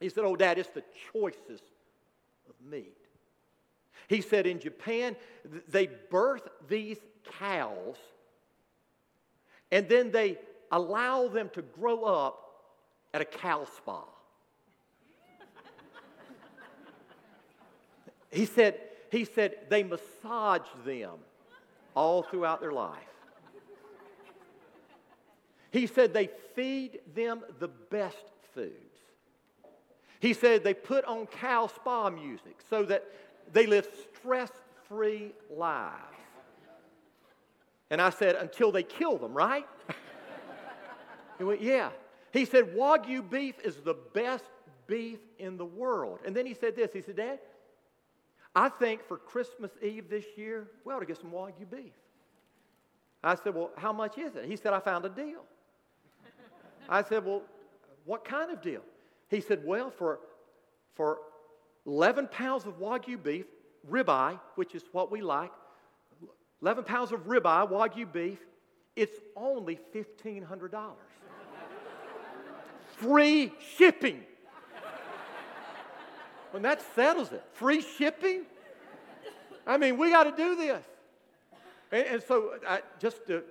He 0.00 0.08
said, 0.08 0.24
oh, 0.24 0.34
Dad, 0.34 0.58
it's 0.58 0.70
the 0.70 0.82
choicest 1.12 1.64
of 2.48 2.54
meat. 2.68 2.96
He 4.08 4.20
said, 4.20 4.46
in 4.46 4.58
Japan, 4.58 5.14
they 5.68 5.88
birth 6.10 6.48
these 6.68 6.98
cows 7.38 7.96
and 9.72 9.88
then 9.88 10.12
they 10.12 10.38
allow 10.70 11.26
them 11.28 11.50
to 11.54 11.62
grow 11.62 12.04
up 12.04 12.38
at 13.14 13.20
a 13.20 13.24
cow 13.24 13.64
spa. 13.76 14.04
He 18.32 18.46
said, 18.46 18.80
he 19.10 19.24
said 19.24 19.56
they 19.68 19.82
massage 19.82 20.66
them 20.84 21.18
all 21.94 22.22
throughout 22.22 22.60
their 22.60 22.72
life. 22.72 22.98
He 25.70 25.86
said 25.86 26.12
they 26.12 26.28
feed 26.54 27.00
them 27.14 27.42
the 27.58 27.68
best 27.68 28.24
foods. 28.54 28.72
He 30.20 30.32
said 30.34 30.64
they 30.64 30.74
put 30.74 31.04
on 31.04 31.26
cow 31.26 31.66
spa 31.66 32.10
music 32.10 32.58
so 32.68 32.84
that 32.84 33.04
they 33.52 33.66
live 33.66 33.86
stress 34.18 34.50
free 34.88 35.32
lives. 35.50 35.96
And 37.90 38.00
I 38.00 38.10
said, 38.10 38.36
until 38.36 38.72
they 38.72 38.82
kill 38.82 39.18
them, 39.18 39.34
right? 39.34 39.66
he 41.38 41.44
went, 41.44 41.60
yeah. 41.60 41.90
He 42.32 42.46
said, 42.46 42.74
Wagyu 42.74 43.28
beef 43.28 43.56
is 43.62 43.76
the 43.76 43.96
best 44.14 44.44
beef 44.86 45.18
in 45.38 45.58
the 45.58 45.64
world. 45.66 46.20
And 46.24 46.34
then 46.34 46.46
he 46.46 46.54
said 46.54 46.74
this 46.76 46.92
He 46.92 47.02
said, 47.02 47.16
Dad, 47.16 47.38
I 48.54 48.68
think 48.68 49.06
for 49.06 49.16
Christmas 49.16 49.70
Eve 49.82 50.10
this 50.10 50.24
year, 50.36 50.68
we 50.84 50.92
ought 50.92 51.00
to 51.00 51.06
get 51.06 51.18
some 51.18 51.30
Wagyu 51.30 51.70
beef. 51.70 51.92
I 53.24 53.34
said, 53.34 53.54
Well, 53.54 53.70
how 53.76 53.92
much 53.92 54.18
is 54.18 54.34
it? 54.36 54.44
He 54.44 54.56
said, 54.56 54.72
I 54.72 54.80
found 54.80 55.04
a 55.04 55.08
deal. 55.08 55.44
I 56.88 57.02
said, 57.02 57.24
Well, 57.24 57.42
what 58.04 58.24
kind 58.24 58.50
of 58.50 58.60
deal? 58.60 58.82
He 59.28 59.40
said, 59.40 59.62
Well, 59.64 59.90
for, 59.90 60.18
for 60.94 61.18
11 61.86 62.28
pounds 62.28 62.64
of 62.66 62.78
Wagyu 62.78 63.22
beef, 63.22 63.46
ribeye, 63.88 64.38
which 64.56 64.74
is 64.74 64.82
what 64.92 65.10
we 65.10 65.22
like, 65.22 65.52
11 66.60 66.84
pounds 66.84 67.12
of 67.12 67.20
ribeye, 67.26 67.70
Wagyu 67.70 68.12
beef, 68.12 68.38
it's 68.96 69.18
only 69.36 69.78
$1,500. 69.94 70.92
Free 72.96 73.52
shipping. 73.76 74.22
And 76.54 76.64
that 76.64 76.82
settles 76.94 77.32
it. 77.32 77.42
Free 77.52 77.80
shipping? 77.80 78.42
I 79.66 79.78
mean, 79.78 79.96
we 79.96 80.10
got 80.10 80.24
to 80.24 80.32
do 80.36 80.56
this. 80.56 80.84
And, 81.90 82.06
and 82.06 82.22
so, 82.22 82.54
I, 82.66 82.80
just 82.98 83.26
to 83.28 83.42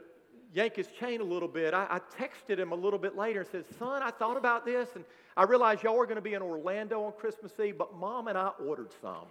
yank 0.53 0.75
his 0.75 0.87
chain 0.87 1.21
a 1.21 1.23
little 1.23 1.47
bit, 1.47 1.73
I, 1.73 1.87
I, 1.89 1.99
texted 2.21 2.59
him 2.59 2.71
a 2.71 2.75
little 2.75 2.99
bit 2.99 3.15
later 3.15 3.41
and 3.41 3.49
said, 3.49 3.65
Son, 3.79 4.03
I 4.03 4.11
thought 4.11 4.35
about 4.35 4.65
this, 4.65 4.89
and 4.95 5.05
I 5.37 5.43
realized 5.43 5.83
y'all 5.83 5.99
are 5.99 6.05
going 6.05 6.15
to 6.15 6.21
be 6.21 6.33
in 6.33 6.41
Orlando 6.41 7.03
on 7.03 7.13
Christmas 7.13 7.57
Eve, 7.59 7.77
but 7.77 7.95
mom 7.95 8.27
and 8.27 8.37
I 8.37 8.49
ordered 8.65 8.91
some. 9.01 9.27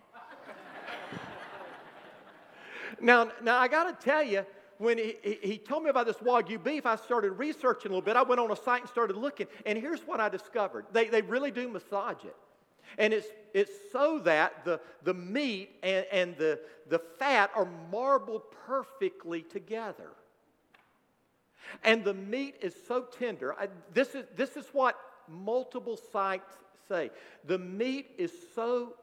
now, 3.01 3.31
now, 3.43 3.59
I 3.59 3.69
got 3.69 4.01
to 4.01 4.05
tell 4.05 4.23
you, 4.23 4.47
when 4.79 4.97
he, 4.97 5.39
he 5.43 5.59
told 5.59 5.83
me 5.83 5.91
about 5.91 6.07
this 6.07 6.17
Wagyu 6.17 6.63
beef, 6.63 6.87
I 6.87 6.97
started 6.97 7.33
researching 7.33 7.91
a 7.91 7.95
little 7.95 8.01
bit. 8.01 8.17
I 8.17 8.23
went 8.23 8.41
on 8.41 8.51
a 8.51 8.57
site 8.57 8.81
and 8.81 8.89
started 8.89 9.17
looking, 9.17 9.47
and 9.67 9.77
here's 9.77 10.01
what 10.01 10.21
I 10.21 10.31
discovered 10.31 10.87
they, 10.93 11.09
they 11.09 11.21
really 11.21 11.51
do 11.51 11.69
massage 11.69 12.25
it. 12.25 12.37
And 12.99 13.13
it's, 13.13 13.29
it's 13.55 13.73
so 13.93 14.19
that 14.21 14.65
the, 14.65 14.81
the 15.03 15.15
meat 15.15 15.71
and, 15.83 16.07
and 16.13 16.37
the, 16.37 16.61
the 16.89 16.99
fat 16.99 17.51
are 17.55 17.69
marbled 17.91 18.43
perfectly 18.67 19.43
together. 19.43 20.11
And 21.85 22.05
the 22.05 22.15
meat 22.15 22.57
is 22.61 22.75
so 22.89 23.03
tender. 23.03 23.55
I, 23.55 23.69
this, 23.95 24.15
is, 24.15 24.27
this 24.37 24.57
is 24.57 24.67
what 24.73 24.99
multiple 25.29 25.99
sites 26.13 26.57
say. 26.89 27.11
The 27.47 27.59
meat 27.59 28.11
is 28.19 28.33
so 28.55 28.95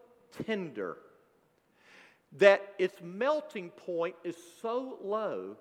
tender 0.45 0.97
that 2.37 2.73
its 2.77 2.97
melting 3.01 3.69
point 3.69 4.15
is 4.23 4.35
so 4.61 4.97
low 5.01 5.55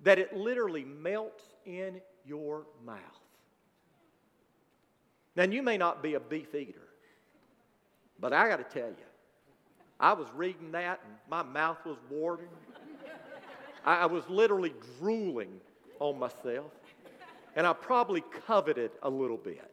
that 0.00 0.18
it 0.18 0.36
literally 0.36 0.84
melts 0.84 1.44
in 1.64 2.00
your 2.26 2.66
mouth. 2.84 2.98
Now, 5.36 5.44
you 5.44 5.62
may 5.62 5.78
not 5.78 6.02
be 6.02 6.14
a 6.14 6.20
beef 6.20 6.54
eater, 6.54 6.88
but 8.22 8.32
I 8.32 8.48
got 8.48 8.56
to 8.56 8.78
tell 8.80 8.88
you, 8.88 9.04
I 10.00 10.14
was 10.14 10.28
reading 10.34 10.72
that 10.72 11.00
and 11.04 11.14
my 11.28 11.42
mouth 11.42 11.84
was 11.84 11.98
watering. 12.08 12.48
I 13.84 14.06
was 14.06 14.22
literally 14.28 14.72
drooling 15.00 15.60
on 15.98 16.18
myself, 16.18 16.70
and 17.56 17.66
I 17.66 17.72
probably 17.72 18.22
coveted 18.46 18.92
a 19.02 19.10
little 19.10 19.36
bit. 19.36 19.68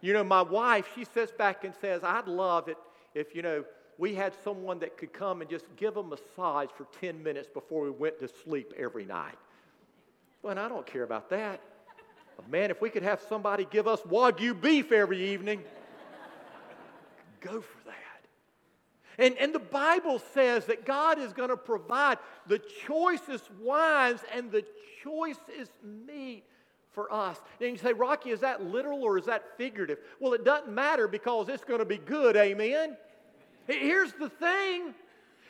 You 0.00 0.12
know, 0.12 0.22
my 0.22 0.42
wife, 0.42 0.86
she 0.94 1.04
sits 1.04 1.32
back 1.32 1.64
and 1.64 1.74
says, 1.80 2.04
I'd 2.04 2.28
love 2.28 2.68
it 2.68 2.76
if, 3.14 3.34
you 3.34 3.42
know, 3.42 3.64
we 3.98 4.14
had 4.14 4.32
someone 4.44 4.78
that 4.80 4.96
could 4.96 5.12
come 5.12 5.40
and 5.40 5.50
just 5.50 5.64
give 5.76 5.96
a 5.96 6.02
massage 6.02 6.68
for 6.76 6.86
10 7.00 7.20
minutes 7.22 7.48
before 7.52 7.84
we 7.84 7.90
went 7.90 8.20
to 8.20 8.28
sleep 8.28 8.72
every 8.76 9.04
night. 9.04 9.38
Well, 10.42 10.58
I 10.58 10.68
don't 10.68 10.86
care 10.86 11.02
about 11.04 11.30
that. 11.30 11.60
But 12.36 12.48
man, 12.50 12.70
if 12.70 12.80
we 12.80 12.90
could 12.90 13.02
have 13.02 13.20
somebody 13.28 13.66
give 13.70 13.88
us 13.88 14.00
Wagyu 14.02 14.60
beef 14.60 14.92
every 14.92 15.30
evening, 15.30 15.62
go 17.44 17.60
for 17.60 17.84
that. 17.86 17.94
And, 19.18 19.36
and 19.38 19.54
the 19.54 19.60
Bible 19.60 20.20
says 20.32 20.66
that 20.66 20.84
God 20.84 21.18
is 21.18 21.32
going 21.32 21.50
to 21.50 21.56
provide 21.56 22.18
the 22.46 22.60
choicest 22.86 23.50
wines 23.60 24.20
and 24.34 24.50
the 24.50 24.64
choicest 25.02 25.70
meat 25.82 26.44
for 26.90 27.12
us. 27.12 27.38
And 27.60 27.70
you 27.70 27.76
say, 27.76 27.92
Rocky, 27.92 28.30
is 28.30 28.40
that 28.40 28.64
literal 28.64 29.02
or 29.02 29.18
is 29.18 29.26
that 29.26 29.56
figurative? 29.56 29.98
Well, 30.20 30.32
it 30.32 30.44
doesn't 30.44 30.72
matter 30.72 31.06
because 31.06 31.48
it's 31.48 31.64
going 31.64 31.80
to 31.80 31.84
be 31.84 31.98
good, 31.98 32.36
amen? 32.36 32.96
Here's 33.66 34.12
the 34.12 34.28
thing. 34.28 34.94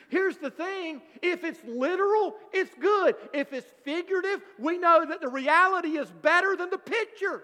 Here's 0.09 0.37
the 0.37 0.51
thing 0.51 1.01
if 1.21 1.43
it's 1.43 1.59
literal, 1.65 2.35
it's 2.53 2.73
good. 2.75 3.15
If 3.33 3.53
it's 3.53 3.71
figurative, 3.83 4.41
we 4.59 4.77
know 4.77 5.05
that 5.05 5.19
the 5.19 5.27
reality 5.27 5.97
is 5.97 6.09
better 6.21 6.55
than 6.55 6.69
the 6.69 6.77
picture. 6.77 7.43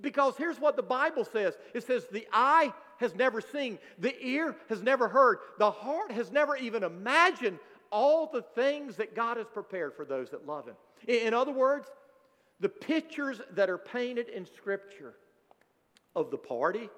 Because 0.00 0.36
here's 0.36 0.60
what 0.60 0.76
the 0.76 0.82
Bible 0.82 1.24
says 1.24 1.54
it 1.74 1.84
says, 1.84 2.06
The 2.10 2.26
eye 2.32 2.72
has 2.98 3.14
never 3.14 3.40
seen, 3.40 3.78
the 3.98 4.14
ear 4.24 4.56
has 4.68 4.82
never 4.82 5.08
heard, 5.08 5.38
the 5.58 5.70
heart 5.70 6.12
has 6.12 6.30
never 6.30 6.56
even 6.56 6.82
imagined 6.82 7.58
all 7.90 8.26
the 8.26 8.42
things 8.42 8.96
that 8.96 9.14
God 9.14 9.36
has 9.36 9.46
prepared 9.46 9.94
for 9.94 10.04
those 10.04 10.30
that 10.30 10.46
love 10.46 10.66
Him. 10.66 10.76
In 11.06 11.32
other 11.32 11.52
words, 11.52 11.88
the 12.60 12.68
pictures 12.68 13.40
that 13.52 13.70
are 13.70 13.78
painted 13.78 14.28
in 14.28 14.46
Scripture 14.46 15.14
of 16.16 16.30
the 16.30 16.36
party, 16.36 16.90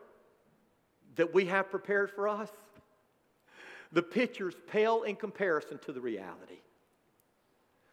that 1.16 1.34
we 1.34 1.46
have 1.46 1.70
prepared 1.70 2.10
for 2.10 2.28
us, 2.28 2.50
the 3.92 4.02
pictures 4.02 4.54
pale 4.68 5.02
in 5.02 5.16
comparison 5.16 5.78
to 5.84 5.92
the 5.92 6.00
reality. 6.00 6.60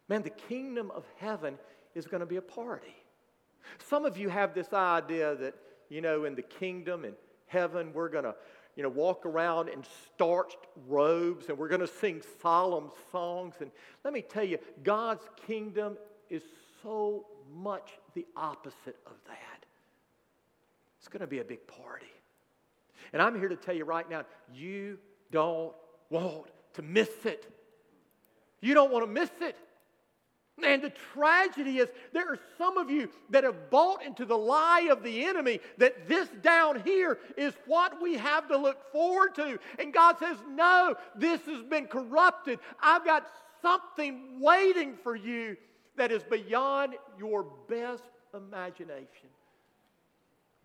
Man, 0.08 0.22
the 0.22 0.30
kingdom 0.30 0.90
of 0.92 1.04
heaven 1.16 1.58
is 1.94 2.06
going 2.06 2.20
to 2.20 2.26
be 2.26 2.36
a 2.36 2.42
party. 2.42 2.94
Some 3.88 4.04
of 4.04 4.16
you 4.16 4.28
have 4.28 4.54
this 4.54 4.72
idea 4.72 5.34
that, 5.36 5.54
you 5.88 6.00
know, 6.00 6.24
in 6.24 6.34
the 6.34 6.42
kingdom 6.42 7.04
in 7.04 7.14
heaven, 7.46 7.92
we're 7.92 8.08
going 8.08 8.24
to, 8.24 8.34
you 8.76 8.82
know, 8.82 8.88
walk 8.88 9.26
around 9.26 9.68
in 9.68 9.82
starched 10.14 10.66
robes 10.86 11.48
and 11.48 11.58
we're 11.58 11.68
going 11.68 11.80
to 11.80 11.86
sing 11.86 12.22
solemn 12.40 12.90
songs. 13.10 13.54
And 13.60 13.70
let 14.04 14.12
me 14.12 14.22
tell 14.22 14.44
you, 14.44 14.58
God's 14.82 15.24
kingdom 15.46 15.96
is 16.30 16.42
so 16.82 17.26
much 17.54 17.90
the 18.14 18.26
opposite 18.36 18.96
of 19.06 19.14
that. 19.26 19.64
It's 20.98 21.08
going 21.08 21.20
to 21.20 21.26
be 21.26 21.38
a 21.38 21.44
big 21.44 21.66
party. 21.66 22.06
And 23.12 23.22
I'm 23.22 23.38
here 23.38 23.48
to 23.48 23.56
tell 23.56 23.74
you 23.74 23.84
right 23.84 24.08
now, 24.08 24.24
you 24.54 24.98
don't 25.30 25.72
want 26.10 26.46
to 26.74 26.82
miss 26.82 27.10
it. 27.24 27.46
You 28.60 28.74
don't 28.74 28.92
want 28.92 29.04
to 29.04 29.10
miss 29.10 29.30
it. 29.40 29.56
And 30.64 30.82
the 30.82 30.92
tragedy 31.12 31.78
is, 31.78 31.88
there 32.12 32.28
are 32.28 32.38
some 32.56 32.78
of 32.78 32.90
you 32.90 33.08
that 33.30 33.44
have 33.44 33.70
bought 33.70 34.04
into 34.04 34.24
the 34.24 34.36
lie 34.36 34.88
of 34.90 35.02
the 35.02 35.24
enemy 35.24 35.60
that 35.78 36.08
this 36.08 36.28
down 36.42 36.82
here 36.84 37.18
is 37.36 37.54
what 37.66 38.02
we 38.02 38.14
have 38.14 38.48
to 38.48 38.56
look 38.56 38.90
forward 38.92 39.34
to. 39.36 39.58
And 39.78 39.92
God 39.92 40.18
says, 40.18 40.36
No, 40.48 40.96
this 41.14 41.40
has 41.42 41.62
been 41.62 41.86
corrupted. 41.86 42.58
I've 42.82 43.04
got 43.04 43.26
something 43.62 44.40
waiting 44.40 44.94
for 45.02 45.14
you 45.14 45.56
that 45.96 46.10
is 46.10 46.22
beyond 46.24 46.94
your 47.18 47.44
best 47.68 48.04
imagination. 48.34 49.28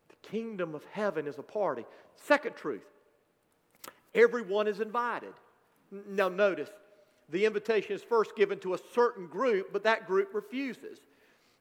The 0.09 0.27
kingdom 0.29 0.73
of 0.73 0.83
heaven 0.91 1.27
is 1.27 1.37
a 1.37 1.43
party. 1.43 1.85
Second 2.15 2.55
truth 2.55 2.83
everyone 4.15 4.67
is 4.67 4.79
invited. 4.79 5.33
Now, 6.07 6.29
notice 6.29 6.69
the 7.29 7.45
invitation 7.45 7.95
is 7.95 8.03
first 8.03 8.35
given 8.35 8.59
to 8.59 8.73
a 8.73 8.79
certain 8.93 9.27
group, 9.27 9.71
but 9.71 9.83
that 9.83 10.07
group 10.07 10.33
refuses. 10.33 10.99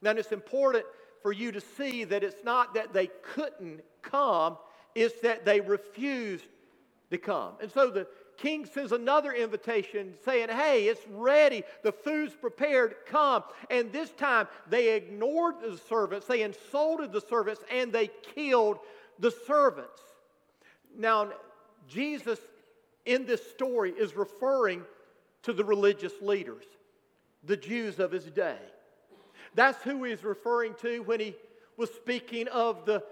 Now, 0.01 0.11
it's 0.11 0.33
important 0.33 0.85
for 1.23 1.33
you 1.33 1.53
to 1.53 1.61
see 1.61 2.05
that 2.05 2.25
it's 2.25 2.45
not 2.45 2.75
that 2.75 2.93
they 2.93 3.09
couldn't 3.23 3.81
come, 4.03 4.59
it's 4.95 5.21
that 5.21 5.45
they 5.45 5.61
refused 5.61 6.45
to 7.11 7.19
come. 7.19 7.53
And 7.61 7.71
so 7.71 7.91
the 7.91 8.07
king 8.37 8.67
sends 8.67 8.93
another 8.93 9.33
invitation 9.33 10.15
saying, 10.25 10.49
Hey, 10.49 10.87
it's 10.89 11.07
ready. 11.09 11.63
The 11.83 11.93
food's 11.93 12.35
prepared. 12.35 12.97
Come. 13.07 13.45
And 13.71 13.93
this 13.93 14.11
time 14.11 14.49
they 14.69 14.97
ignored 14.97 15.57
the 15.63 15.79
servants, 15.89 16.27
they 16.27 16.43
insulted 16.43 17.13
the 17.13 17.21
servants, 17.21 17.63
and 17.71 17.93
they 17.93 18.11
killed 18.35 18.79
the 19.19 19.31
servants. 19.31 20.03
Now, 20.99 21.31
Jesus 21.89 22.39
in 23.05 23.27
this 23.27 23.49
story 23.51 23.93
is 23.93 24.17
referring 24.17 24.83
to 25.43 25.53
the 25.53 25.65
religious 25.65 26.13
leaders, 26.21 26.65
the 27.45 27.57
Jews 27.57 27.99
of 27.99 28.13
his 28.13 28.25
day. 28.25 28.59
That's 29.55 29.83
who 29.83 30.05
he's 30.05 30.25
referring 30.25 30.75
to 30.83 31.03
when 31.03 31.21
he 31.21 31.35
was 31.77 31.91
speaking 31.91 32.49
of 32.49 32.85
the, 32.87 33.03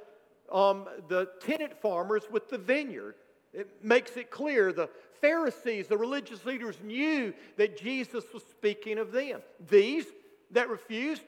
um, 0.50 0.86
the 1.08 1.28
tenant 1.40 1.80
farmers 1.80 2.22
with 2.30 2.48
the 2.48 2.58
vineyard. 2.58 3.14
It 3.52 3.68
makes 3.82 4.16
it 4.16 4.30
clear 4.30 4.72
the 4.72 4.88
Pharisees, 5.20 5.88
the 5.88 5.98
religious 5.98 6.44
leaders, 6.46 6.76
knew 6.82 7.34
that 7.56 7.76
Jesus 7.76 8.24
was 8.32 8.42
speaking 8.44 8.98
of 8.98 9.12
them. 9.12 9.42
These 9.68 10.06
that 10.52 10.68
refused, 10.68 11.22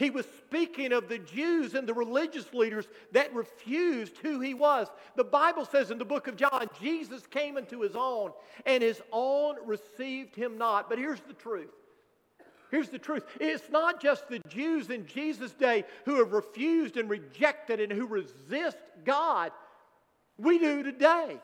he 0.00 0.08
was 0.08 0.24
speaking 0.46 0.94
of 0.94 1.10
the 1.10 1.18
Jews 1.18 1.74
and 1.74 1.86
the 1.86 1.92
religious 1.92 2.54
leaders 2.54 2.86
that 3.12 3.34
refused 3.34 4.16
who 4.16 4.40
he 4.40 4.54
was. 4.54 4.88
The 5.14 5.24
Bible 5.24 5.66
says 5.66 5.90
in 5.90 5.98
the 5.98 6.06
book 6.06 6.26
of 6.26 6.36
John, 6.36 6.68
Jesus 6.80 7.26
came 7.26 7.58
into 7.58 7.82
his 7.82 7.94
own, 7.94 8.32
and 8.64 8.82
his 8.82 9.02
own 9.12 9.56
received 9.66 10.34
him 10.34 10.56
not. 10.56 10.88
But 10.88 10.96
here's 10.96 11.20
the 11.20 11.34
truth. 11.34 11.68
Here's 12.70 12.88
the 12.88 12.98
truth. 12.98 13.24
It's 13.40 13.68
not 13.68 14.00
just 14.00 14.26
the 14.28 14.38
Jews 14.48 14.88
in 14.88 15.06
Jesus' 15.06 15.52
day 15.52 15.84
who 16.06 16.16
have 16.16 16.32
refused 16.32 16.96
and 16.96 17.10
rejected 17.10 17.78
and 17.78 17.92
who 17.92 18.06
resist 18.06 18.78
God. 19.04 19.52
We 20.38 20.58
do 20.58 20.82
today. 20.82 21.36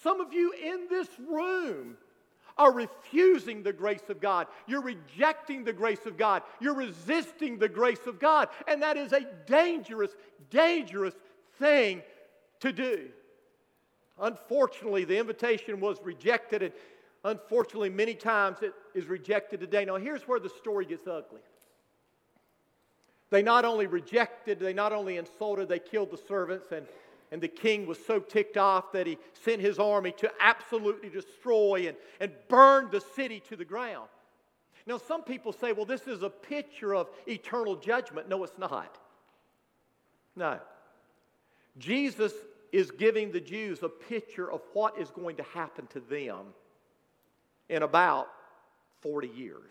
Some 0.00 0.20
of 0.20 0.32
you 0.32 0.52
in 0.52 0.86
this 0.88 1.08
room 1.28 1.96
are 2.58 2.72
refusing 2.72 3.62
the 3.62 3.72
grace 3.72 4.08
of 4.08 4.20
God. 4.20 4.48
You're 4.66 4.82
rejecting 4.82 5.64
the 5.64 5.72
grace 5.72 6.04
of 6.06 6.16
God. 6.16 6.42
You're 6.60 6.74
resisting 6.74 7.58
the 7.58 7.68
grace 7.68 8.06
of 8.06 8.18
God. 8.18 8.48
And 8.66 8.82
that 8.82 8.96
is 8.96 9.12
a 9.12 9.26
dangerous, 9.46 10.10
dangerous 10.50 11.14
thing 11.58 12.02
to 12.60 12.72
do. 12.72 13.08
Unfortunately, 14.20 15.04
the 15.04 15.16
invitation 15.16 15.78
was 15.78 15.98
rejected, 16.02 16.62
and 16.62 16.72
unfortunately, 17.24 17.90
many 17.90 18.14
times 18.14 18.58
it 18.62 18.74
is 18.94 19.06
rejected 19.06 19.60
today. 19.60 19.84
Now, 19.84 19.96
here's 19.96 20.26
where 20.26 20.40
the 20.40 20.48
story 20.48 20.84
gets 20.84 21.06
ugly. 21.06 21.40
They 23.30 23.42
not 23.42 23.64
only 23.64 23.86
rejected, 23.86 24.58
they 24.58 24.72
not 24.72 24.92
only 24.92 25.18
insulted, 25.18 25.68
they 25.68 25.78
killed 25.78 26.10
the 26.10 26.16
servants, 26.16 26.72
and 26.72 26.86
and 27.30 27.40
the 27.40 27.48
king 27.48 27.86
was 27.86 27.98
so 28.06 28.20
ticked 28.20 28.56
off 28.56 28.92
that 28.92 29.06
he 29.06 29.18
sent 29.44 29.60
his 29.60 29.78
army 29.78 30.12
to 30.18 30.30
absolutely 30.40 31.08
destroy 31.08 31.88
and, 31.88 31.96
and 32.20 32.32
burn 32.48 32.88
the 32.90 33.00
city 33.00 33.42
to 33.48 33.56
the 33.56 33.64
ground. 33.64 34.08
Now, 34.86 34.96
some 34.96 35.22
people 35.22 35.52
say, 35.52 35.72
well, 35.72 35.84
this 35.84 36.06
is 36.06 36.22
a 36.22 36.30
picture 36.30 36.94
of 36.94 37.08
eternal 37.26 37.76
judgment. 37.76 38.28
No, 38.28 38.42
it's 38.44 38.56
not. 38.56 38.98
No. 40.34 40.58
Jesus 41.76 42.32
is 42.72 42.90
giving 42.90 43.30
the 43.30 43.40
Jews 43.40 43.82
a 43.82 43.88
picture 43.88 44.50
of 44.50 44.62
what 44.72 44.98
is 44.98 45.10
going 45.10 45.36
to 45.36 45.42
happen 45.42 45.86
to 45.88 46.00
them 46.00 46.46
in 47.68 47.82
about 47.82 48.28
40 49.02 49.28
years. 49.28 49.70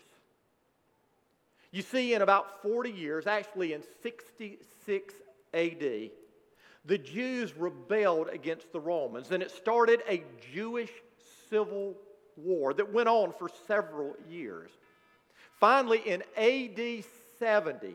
You 1.70 1.82
see, 1.82 2.14
in 2.14 2.22
about 2.22 2.62
40 2.62 2.90
years, 2.90 3.26
actually 3.26 3.72
in 3.72 3.82
66 4.02 5.14
AD, 5.52 6.10
the 6.88 6.98
Jews 6.98 7.54
rebelled 7.54 8.30
against 8.30 8.72
the 8.72 8.80
Romans, 8.80 9.30
and 9.30 9.42
it 9.42 9.50
started 9.50 10.02
a 10.08 10.24
Jewish 10.54 10.90
civil 11.50 11.94
war 12.34 12.72
that 12.72 12.90
went 12.90 13.10
on 13.10 13.34
for 13.38 13.50
several 13.66 14.16
years. 14.26 14.70
Finally, 15.60 15.98
in 16.06 16.22
AD 16.34 17.04
70, 17.38 17.94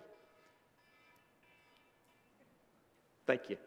thank 3.25 3.49
you. 3.49 3.57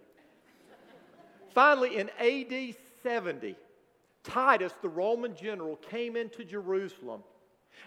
Finally, 1.52 1.96
in 1.96 2.08
AD 2.20 2.76
70, 3.02 3.56
Titus, 4.22 4.74
the 4.80 4.88
Roman 4.88 5.34
general, 5.34 5.74
came 5.76 6.14
into 6.14 6.44
Jerusalem 6.44 7.22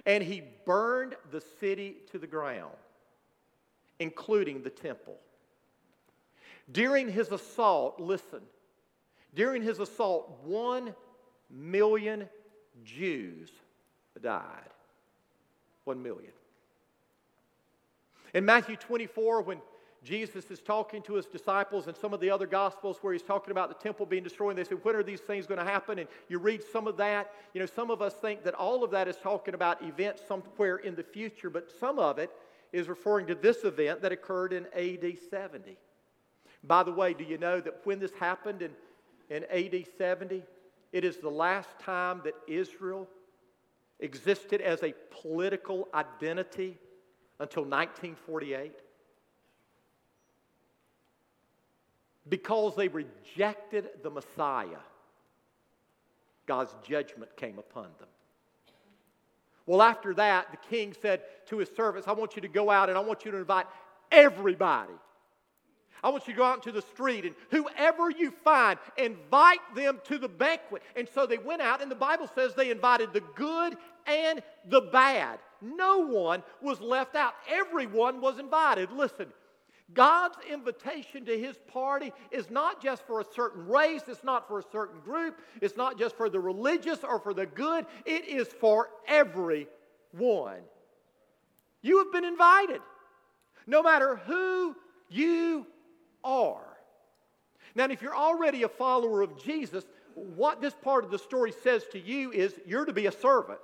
and 0.06 0.22
he 0.22 0.44
burned 0.66 1.16
the 1.32 1.42
city 1.60 1.98
to 2.12 2.20
the 2.20 2.28
ground, 2.28 2.76
including 4.00 4.62
the 4.62 4.70
temple. 4.70 5.16
During 6.72 7.10
his 7.10 7.32
assault, 7.32 8.00
listen, 8.00 8.42
during 9.34 9.62
his 9.62 9.80
assault, 9.80 10.40
one 10.44 10.94
million 11.50 12.30
Jews 12.84 13.50
died. 14.22 14.44
One 15.84 16.04
million. 16.04 16.32
In 18.34 18.46
Matthew 18.46 18.76
24, 18.76 19.42
when 19.42 19.60
Jesus 20.04 20.50
is 20.50 20.60
talking 20.60 21.02
to 21.04 21.16
his 21.16 21.26
disciples 21.26 21.88
and 21.88 21.98
some 21.98 22.14
of 22.14 22.20
the 22.20 22.30
other 22.30 22.48
gospels 22.48 23.00
where 23.02 23.12
he's 23.12 23.22
talking 23.22 23.52
about 23.52 23.68
the 23.68 23.76
temple 23.76 24.06
being 24.06 24.24
destroyed. 24.24 24.52
And 24.52 24.60
they 24.60 24.70
say, 24.70 24.76
When 24.76 24.96
are 24.96 25.04
these 25.04 25.20
things 25.20 25.46
going 25.46 25.60
to 25.60 25.66
happen? 25.66 26.00
And 26.00 26.08
you 26.30 26.40
read 26.40 26.64
some 26.72 26.88
of 26.88 26.96
that. 26.98 27.32
You 27.54 27.60
know, 27.60 27.66
some 27.66 27.92
of 27.92 28.02
us 28.02 28.14
think 28.14 28.44
that 28.44 28.54
all 28.54 28.84
of 28.84 28.92
that 28.92 29.08
is 29.08 29.18
talking 29.18 29.54
about 29.54 29.84
events 29.84 30.22
somewhere 30.28 30.78
in 30.78 30.96
the 30.96 31.04
future, 31.04 31.50
but 31.50 31.70
some 31.80 32.00
of 32.00 32.18
it 32.18 32.32
is 32.72 32.88
referring 32.88 33.28
to 33.28 33.36
this 33.36 33.64
event 33.64 34.02
that 34.02 34.12
occurred 34.12 34.54
in 34.54 34.68
AD 34.68 35.18
70. 35.30 35.78
By 36.64 36.84
the 36.84 36.92
way, 36.92 37.14
do 37.14 37.24
you 37.24 37.38
know 37.38 37.62
that 37.62 37.82
when 37.86 38.00
this 38.00 38.14
happened 38.14 38.62
in, 38.62 38.72
in 39.30 39.46
AD 39.46 39.86
70, 39.98 40.44
it 40.92 41.06
is 41.06 41.18
the 41.18 41.30
last 41.30 41.70
time 41.80 42.22
that 42.24 42.34
Israel 42.48 43.08
existed 44.00 44.62
as 44.62 44.84
a 44.84 44.94
political 45.22 45.88
identity 45.94 46.78
until 47.40 47.64
1948? 47.64 48.74
Because 52.28 52.76
they 52.76 52.88
rejected 52.88 53.90
the 54.04 54.10
Messiah, 54.10 54.84
God's 56.46 56.76
judgment 56.84 57.36
came 57.38 57.58
upon 57.58 57.88
them. 58.00 58.08
Well, 59.66 59.84
after 59.84 60.16
that, 60.16 60.50
the 60.50 60.58
king 60.58 60.96
said 61.00 61.22
to 61.48 61.60
his 61.60 61.70
servants, 61.76 62.08
I 62.08 62.14
want 62.14 62.36
you 62.36 62.42
to 62.42 62.48
go 62.48 62.72
out 62.72 62.90
and 62.90 62.98
I 62.98 63.02
want 63.02 63.24
you 63.24 63.32
to 63.32 63.38
invite 63.38 63.68
everybody. 64.12 64.94
I 66.04 66.10
want 66.10 66.28
you 66.28 66.34
to 66.34 66.38
go 66.38 66.46
out 66.46 66.56
into 66.58 66.72
the 66.72 66.82
street 66.82 67.26
and 67.26 67.36
whoever 67.52 68.10
you 68.10 68.32
find, 68.44 68.80
invite 68.98 69.60
them 69.76 70.00
to 70.06 70.18
the 70.18 70.30
banquet. 70.30 70.82
And 70.96 71.08
so 71.14 71.26
they 71.26 71.38
went 71.38 71.62
out, 71.62 71.82
and 71.82 71.92
the 71.92 71.96
Bible 71.96 72.30
says 72.34 72.54
they 72.54 72.72
invited 72.72 73.14
the 73.14 73.24
good 73.36 73.76
and 74.08 74.42
the 74.66 74.82
bad. 74.82 75.40
No 75.62 76.00
one 76.00 76.44
was 76.62 76.80
left 76.80 77.16
out, 77.16 77.34
everyone 77.50 78.22
was 78.22 78.40
invited. 78.40 78.92
Listen, 78.92 79.28
God's 79.94 80.38
invitation 80.50 81.26
to 81.26 81.38
his 81.38 81.58
party 81.68 82.14
is 82.32 82.50
not 82.50 82.82
just 82.82 83.06
for 83.08 83.22
a 83.22 83.26
certain 83.34 83.68
race, 83.68 84.04
it's 84.08 84.24
not 84.24 84.48
for 84.48 84.60
a 84.60 84.64
certain 84.72 85.02
group, 85.02 85.40
it's 85.62 85.76
not 85.76 85.98
just 85.98 86.16
for 86.16 86.30
the 86.30 86.40
religious 86.40 87.04
or 87.04 87.20
for 87.20 87.34
the 87.34 87.48
good, 87.48 87.86
it 88.06 88.28
is 88.28 88.48
for 88.48 88.90
everyone. 89.08 90.60
You 91.82 91.98
have 92.00 92.12
been 92.12 92.26
invited, 92.26 92.82
no 93.66 93.82
matter 93.82 94.18
who 94.18 94.76
you 95.10 95.66
are. 96.24 96.78
Now, 97.76 97.86
if 97.86 98.02
you're 98.02 98.16
already 98.16 98.64
a 98.64 98.70
follower 98.70 99.22
of 99.22 99.42
Jesus, 99.42 99.86
what 100.16 100.62
this 100.62 100.74
part 100.74 101.04
of 101.04 101.12
the 101.12 101.20
story 101.20 101.54
says 101.64 101.84
to 101.92 102.00
you 102.00 102.32
is 102.32 102.54
you're 102.66 102.86
to 102.86 102.94
be 102.94 103.06
a 103.06 103.12
servant. 103.12 103.60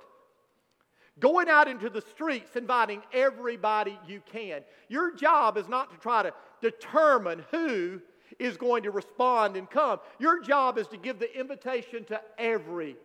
Going 1.18 1.48
out 1.48 1.66
into 1.66 1.88
the 1.88 2.02
streets, 2.02 2.56
inviting 2.56 3.02
everybody 3.12 3.98
you 4.06 4.22
can. 4.30 4.60
Your 4.88 5.14
job 5.14 5.56
is 5.56 5.68
not 5.68 5.90
to 5.90 5.96
try 5.96 6.22
to 6.22 6.32
determine 6.60 7.44
who 7.50 8.00
is 8.38 8.56
going 8.56 8.82
to 8.82 8.90
respond 8.90 9.56
and 9.56 9.68
come. 9.68 9.98
Your 10.18 10.42
job 10.42 10.78
is 10.78 10.86
to 10.88 10.96
give 10.96 11.18
the 11.18 11.38
invitation 11.38 12.04
to 12.04 12.20
everyone. 12.38 12.96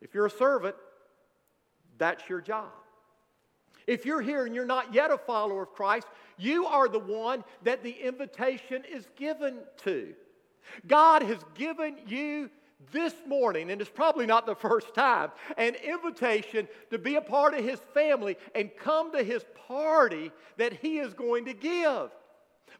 If 0.00 0.14
you're 0.14 0.26
a 0.26 0.30
servant, 0.30 0.76
that's 1.98 2.28
your 2.28 2.40
job. 2.40 2.70
If 3.86 4.06
you're 4.06 4.22
here 4.22 4.46
and 4.46 4.54
you're 4.54 4.64
not 4.64 4.94
yet 4.94 5.10
a 5.10 5.18
follower 5.18 5.64
of 5.64 5.72
Christ, 5.72 6.06
you 6.40 6.66
are 6.66 6.88
the 6.88 6.98
one 6.98 7.44
that 7.62 7.82
the 7.82 7.92
invitation 7.92 8.84
is 8.90 9.06
given 9.16 9.58
to. 9.84 10.14
God 10.86 11.22
has 11.22 11.38
given 11.54 11.96
you 12.06 12.50
this 12.92 13.14
morning, 13.26 13.70
and 13.70 13.80
it's 13.80 13.90
probably 13.90 14.26
not 14.26 14.46
the 14.46 14.54
first 14.54 14.94
time, 14.94 15.30
an 15.56 15.74
invitation 15.74 16.66
to 16.90 16.98
be 16.98 17.16
a 17.16 17.20
part 17.20 17.54
of 17.54 17.64
his 17.64 17.78
family 17.92 18.36
and 18.54 18.70
come 18.76 19.12
to 19.12 19.22
his 19.22 19.44
party 19.68 20.32
that 20.56 20.72
he 20.72 20.98
is 20.98 21.12
going 21.12 21.44
to 21.44 21.52
give. 21.52 22.10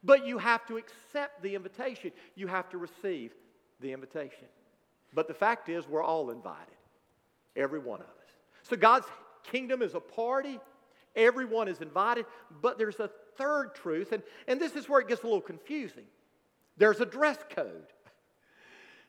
But 0.02 0.26
you 0.26 0.38
have 0.38 0.66
to 0.66 0.78
accept 0.78 1.42
the 1.42 1.54
invitation, 1.54 2.12
you 2.34 2.46
have 2.46 2.70
to 2.70 2.78
receive 2.78 3.32
the 3.80 3.92
invitation. 3.92 4.46
But 5.12 5.28
the 5.28 5.34
fact 5.34 5.68
is, 5.68 5.86
we're 5.86 6.02
all 6.02 6.30
invited, 6.30 6.76
every 7.56 7.80
one 7.80 8.00
of 8.00 8.06
us. 8.06 8.14
So 8.62 8.76
God's 8.76 9.06
kingdom 9.42 9.82
is 9.82 9.94
a 9.94 10.00
party. 10.00 10.60
Everyone 11.16 11.66
is 11.66 11.80
invited, 11.80 12.24
but 12.62 12.78
there's 12.78 13.00
a 13.00 13.10
third 13.40 13.74
truth, 13.74 14.12
and, 14.12 14.22
and 14.46 14.60
this 14.60 14.76
is 14.76 14.88
where 14.88 15.00
it 15.00 15.08
gets 15.08 15.22
a 15.22 15.26
little 15.26 15.40
confusing. 15.40 16.04
There's 16.76 17.00
a 17.00 17.06
dress 17.06 17.38
code. 17.50 17.86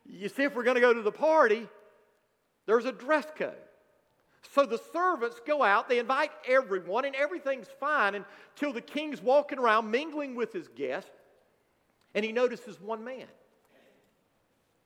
You 0.06 0.30
see, 0.30 0.44
if 0.44 0.56
we're 0.56 0.64
going 0.64 0.76
to 0.76 0.82
go 0.82 0.94
to 0.94 1.02
the 1.02 1.12
party, 1.12 1.68
there's 2.66 2.86
a 2.86 2.92
dress 2.92 3.28
code. 3.36 3.54
So 4.54 4.66
the 4.66 4.82
servants 4.92 5.40
go 5.46 5.64
out, 5.64 5.88
they 5.88 6.00
invite 6.00 6.32
everyone, 6.48 7.06
and 7.06 7.16
everything's 7.16 7.68
fine 7.80 8.16
until 8.16 8.74
the 8.74 8.82
king's 8.82 9.22
walking 9.22 9.60
around 9.60 9.92
mingling 9.92 10.36
with 10.36 10.52
his 10.52 10.68
guests, 10.70 11.12
and 12.16 12.26
he 12.26 12.32
notices 12.32 12.80
one 12.82 13.04
man 13.04 13.28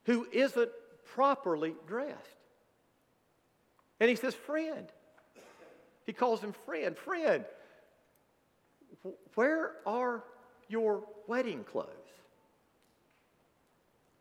who 0.04 0.28
isn't 0.32 0.70
properly 1.14 1.74
dressed. 1.88 2.18
And 4.00 4.10
he 4.10 4.16
says, 4.16 4.36
Friend. 4.36 4.88
He 6.06 6.14
calls 6.14 6.42
him 6.42 6.54
friend. 6.66 6.96
Friend, 6.98 7.44
where 9.36 9.72
are 9.86 10.24
your 10.68 11.04
wedding 11.28 11.64
clothes? 11.64 11.90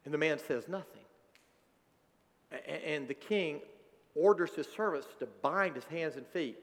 And 0.05 0.13
the 0.13 0.19
man 0.19 0.39
says 0.39 0.69
nothing. 0.69 1.03
And 2.67 3.09
the 3.09 3.15
king 3.15 3.61
orders 4.15 4.55
his 4.55 4.67
servants 4.67 5.09
to 5.19 5.27
bind 5.43 5.75
his 5.75 5.85
hands 5.85 6.17
and 6.17 6.27
feet, 6.27 6.59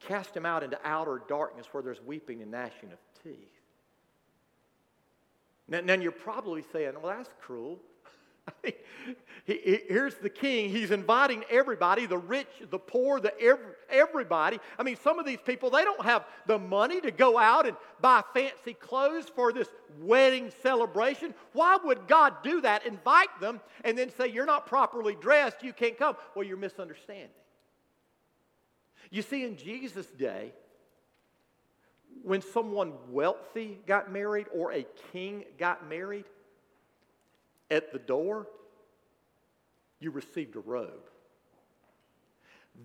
cast 0.00 0.36
him 0.36 0.46
out 0.46 0.62
into 0.62 0.78
outer 0.84 1.22
darkness 1.26 1.66
where 1.72 1.82
there's 1.82 2.02
weeping 2.02 2.42
and 2.42 2.50
gnashing 2.50 2.92
of 2.92 2.98
teeth. 3.24 3.48
Now, 5.68 5.80
now 5.80 5.94
you're 5.94 6.12
probably 6.12 6.62
saying, 6.72 6.92
well, 7.02 7.16
that's 7.16 7.30
cruel. 7.40 7.80
here's 9.44 10.16
the 10.16 10.28
king. 10.28 10.70
He's 10.70 10.90
inviting 10.90 11.44
everybody 11.50 12.06
the 12.06 12.18
rich, 12.18 12.48
the 12.70 12.78
poor, 12.78 13.20
the 13.20 13.32
everybody. 13.88 14.58
I 14.78 14.82
mean, 14.82 14.96
some 15.02 15.18
of 15.18 15.26
these 15.26 15.38
people, 15.44 15.70
they 15.70 15.84
don't 15.84 16.04
have 16.04 16.24
the 16.46 16.58
money 16.58 17.00
to 17.00 17.10
go 17.10 17.38
out 17.38 17.66
and 17.66 17.76
buy 18.00 18.22
fancy 18.34 18.74
clothes 18.74 19.26
for 19.34 19.52
this 19.52 19.68
wedding 20.00 20.52
celebration. 20.62 21.34
Why 21.52 21.78
would 21.82 22.08
God 22.08 22.42
do 22.42 22.60
that? 22.62 22.86
Invite 22.86 23.40
them 23.40 23.60
and 23.84 23.96
then 23.96 24.10
say, 24.10 24.28
You're 24.28 24.46
not 24.46 24.66
properly 24.66 25.16
dressed, 25.20 25.62
you 25.62 25.72
can't 25.72 25.98
come. 25.98 26.16
Well, 26.34 26.44
you're 26.44 26.56
misunderstanding. 26.56 27.30
You 29.10 29.22
see, 29.22 29.44
in 29.44 29.56
Jesus' 29.56 30.06
day, 30.06 30.52
when 32.22 32.42
someone 32.42 32.92
wealthy 33.08 33.78
got 33.86 34.12
married 34.12 34.46
or 34.52 34.72
a 34.72 34.84
king 35.12 35.44
got 35.58 35.88
married, 35.88 36.24
at 37.70 37.92
the 37.92 37.98
door, 37.98 38.46
you 40.00 40.10
received 40.10 40.56
a 40.56 40.60
robe. 40.60 41.10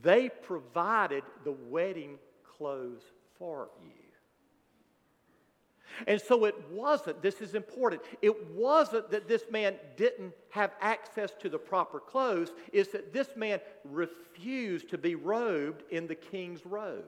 They 0.02 0.30
provided 0.30 1.24
the 1.44 1.52
wedding 1.52 2.18
clothes 2.58 3.04
for 3.38 3.70
you. 3.84 3.92
And 6.08 6.22
so 6.22 6.46
it 6.46 6.56
wasn't, 6.72 7.22
this 7.22 7.42
is 7.42 7.54
important, 7.54 8.02
it 8.22 8.52
wasn't 8.52 9.12
that 9.12 9.28
this 9.28 9.44
man 9.52 9.76
didn't 9.98 10.34
have 10.50 10.72
access 10.82 11.32
to 11.42 11.50
the 11.50 11.60
proper 11.60 12.00
clothes, 12.00 12.54
it's 12.72 12.92
that 12.94 13.14
this 13.14 13.36
man 13.36 13.60
refused 13.84 14.90
to 14.90 14.98
be 14.98 15.16
robed 15.16 15.84
in 15.92 16.08
the 16.08 16.16
king's 16.16 16.66
robe. 16.66 17.04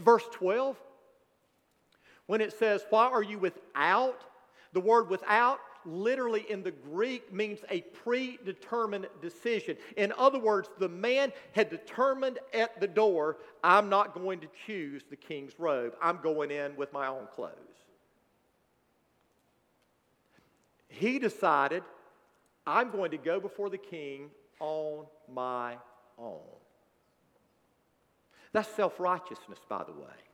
Verse 0.00 0.24
12, 0.32 0.76
when 2.26 2.40
it 2.40 2.52
says, 2.58 2.84
Why 2.90 3.06
are 3.06 3.22
you 3.22 3.38
without 3.38 4.24
the 4.72 4.80
word 4.80 5.10
without 5.10 5.60
literally 5.84 6.46
in 6.48 6.62
the 6.62 6.70
Greek 6.70 7.32
means 7.32 7.60
a 7.70 7.80
predetermined 7.80 9.06
decision. 9.20 9.76
In 9.96 10.12
other 10.16 10.38
words, 10.38 10.70
the 10.78 10.88
man 10.88 11.32
had 11.52 11.70
determined 11.70 12.38
at 12.54 12.80
the 12.80 12.86
door, 12.86 13.38
I'm 13.64 13.88
not 13.88 14.14
going 14.14 14.40
to 14.40 14.48
choose 14.66 15.02
the 15.10 15.16
king's 15.16 15.58
robe, 15.58 15.94
I'm 16.00 16.20
going 16.22 16.50
in 16.50 16.76
with 16.76 16.92
my 16.92 17.08
own 17.08 17.26
clothes. 17.34 17.52
He 20.88 21.18
decided, 21.18 21.82
I'm 22.66 22.90
going 22.90 23.10
to 23.12 23.18
go 23.18 23.40
before 23.40 23.70
the 23.70 23.78
king 23.78 24.30
on 24.60 25.06
my 25.32 25.76
own. 26.18 26.40
That's 28.52 28.68
self 28.68 29.00
righteousness, 29.00 29.58
by 29.68 29.84
the 29.84 29.92
way. 29.92 30.31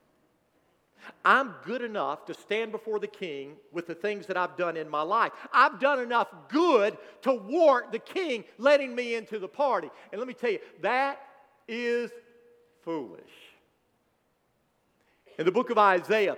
I'm 1.23 1.53
good 1.63 1.81
enough 1.81 2.25
to 2.25 2.33
stand 2.33 2.71
before 2.71 2.99
the 2.99 3.07
king 3.07 3.55
with 3.71 3.87
the 3.87 3.95
things 3.95 4.25
that 4.27 4.37
I've 4.37 4.55
done 4.57 4.77
in 4.77 4.89
my 4.89 5.01
life. 5.01 5.31
I've 5.51 5.79
done 5.79 5.99
enough 5.99 6.27
good 6.49 6.97
to 7.21 7.33
warrant 7.33 7.91
the 7.91 7.99
king 7.99 8.43
letting 8.57 8.95
me 8.95 9.15
into 9.15 9.39
the 9.39 9.47
party. 9.47 9.89
And 10.11 10.19
let 10.19 10.27
me 10.27 10.33
tell 10.33 10.51
you, 10.51 10.59
that 10.81 11.21
is 11.67 12.11
foolish. 12.83 13.21
In 15.37 15.45
the 15.45 15.51
book 15.51 15.69
of 15.69 15.77
Isaiah, 15.77 16.37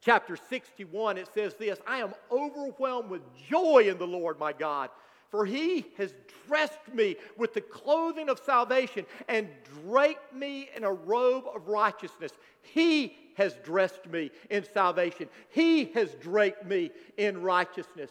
chapter 0.00 0.36
61, 0.36 1.18
it 1.18 1.28
says 1.34 1.54
this 1.54 1.78
I 1.86 1.98
am 1.98 2.14
overwhelmed 2.30 3.10
with 3.10 3.22
joy 3.48 3.88
in 3.88 3.98
the 3.98 4.06
Lord 4.06 4.38
my 4.38 4.52
God, 4.52 4.90
for 5.30 5.44
he 5.44 5.86
has 5.98 6.14
dressed 6.46 6.78
me 6.94 7.16
with 7.36 7.52
the 7.52 7.60
clothing 7.60 8.28
of 8.28 8.38
salvation 8.38 9.04
and 9.28 9.48
draped 9.84 10.32
me 10.32 10.70
in 10.76 10.84
a 10.84 10.92
robe 10.92 11.44
of 11.54 11.68
righteousness. 11.68 12.32
He 12.62 13.16
has 13.36 13.54
dressed 13.64 14.06
me 14.06 14.30
in 14.50 14.64
salvation, 14.72 15.28
he 15.48 15.86
has 15.86 16.14
draped 16.20 16.64
me 16.66 16.90
in 17.16 17.42
righteousness. 17.42 18.10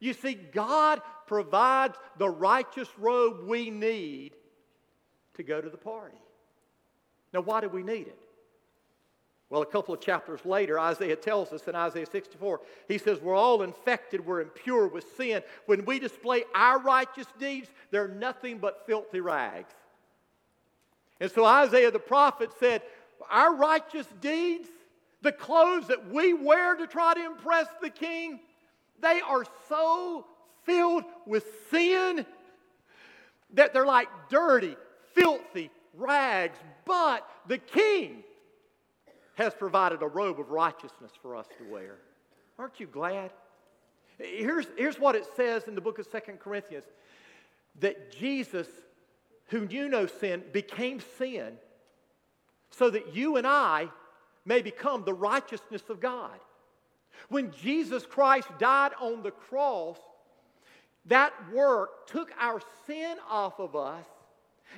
You 0.00 0.12
see, 0.12 0.34
God 0.34 1.00
provides 1.26 1.96
the 2.18 2.28
righteous 2.28 2.88
robe 2.98 3.46
we 3.46 3.70
need 3.70 4.32
to 5.34 5.42
go 5.42 5.60
to 5.60 5.70
the 5.70 5.76
party. 5.76 6.16
Now, 7.32 7.40
why 7.40 7.60
do 7.60 7.68
we 7.68 7.82
need 7.82 8.06
it? 8.06 8.18
Well, 9.48 9.62
a 9.62 9.66
couple 9.66 9.94
of 9.94 10.00
chapters 10.00 10.44
later, 10.44 10.78
Isaiah 10.78 11.14
tells 11.14 11.52
us 11.52 11.68
in 11.68 11.76
Isaiah 11.76 12.06
64, 12.06 12.60
he 12.88 12.98
says, 12.98 13.20
We're 13.20 13.36
all 13.36 13.62
infected, 13.62 14.26
we're 14.26 14.40
impure 14.40 14.88
with 14.88 15.04
sin. 15.16 15.42
When 15.66 15.84
we 15.84 16.00
display 16.00 16.44
our 16.54 16.80
righteous 16.80 17.28
deeds, 17.38 17.68
they're 17.92 18.08
nothing 18.08 18.58
but 18.58 18.86
filthy 18.86 19.20
rags. 19.20 19.72
And 21.20 21.30
so 21.30 21.44
Isaiah 21.44 21.90
the 21.90 21.98
prophet 21.98 22.50
said, 22.58 22.82
Our 23.30 23.54
righteous 23.54 24.06
deeds, 24.20 24.68
the 25.22 25.32
clothes 25.32 25.88
that 25.88 26.10
we 26.10 26.34
wear 26.34 26.74
to 26.76 26.86
try 26.86 27.14
to 27.14 27.24
impress 27.24 27.66
the 27.80 27.90
king, 27.90 28.40
they 29.00 29.20
are 29.20 29.44
so 29.68 30.26
filled 30.64 31.04
with 31.26 31.44
sin 31.70 32.26
that 33.54 33.72
they're 33.72 33.86
like 33.86 34.08
dirty, 34.28 34.76
filthy 35.14 35.70
rags. 35.94 36.58
But 36.84 37.28
the 37.46 37.58
king, 37.58 38.22
has 39.36 39.54
provided 39.54 40.02
a 40.02 40.06
robe 40.08 40.40
of 40.40 40.50
righteousness 40.50 41.12
for 41.22 41.36
us 41.36 41.46
to 41.58 41.64
wear. 41.70 41.96
Aren't 42.58 42.80
you 42.80 42.86
glad? 42.86 43.30
Here's, 44.18 44.66
here's 44.76 44.98
what 44.98 45.14
it 45.14 45.26
says 45.36 45.64
in 45.68 45.74
the 45.74 45.80
book 45.80 45.98
of 45.98 46.06
Second 46.06 46.40
Corinthians 46.40 46.84
that 47.80 48.10
Jesus, 48.10 48.66
who 49.48 49.66
knew 49.66 49.88
no 49.88 50.06
sin, 50.06 50.42
became 50.52 51.00
sin 51.18 51.58
so 52.70 52.90
that 52.90 53.14
you 53.14 53.36
and 53.36 53.46
I 53.46 53.88
may 54.44 54.62
become 54.62 55.04
the 55.04 55.14
righteousness 55.14 55.82
of 55.88 56.00
God. 56.00 56.38
When 57.28 57.50
Jesus 57.52 58.06
Christ 58.06 58.48
died 58.58 58.92
on 59.00 59.22
the 59.22 59.30
cross, 59.30 59.98
that 61.06 61.32
work 61.52 62.06
took 62.06 62.30
our 62.38 62.60
sin 62.86 63.16
off 63.28 63.58
of 63.58 63.74
us 63.74 64.06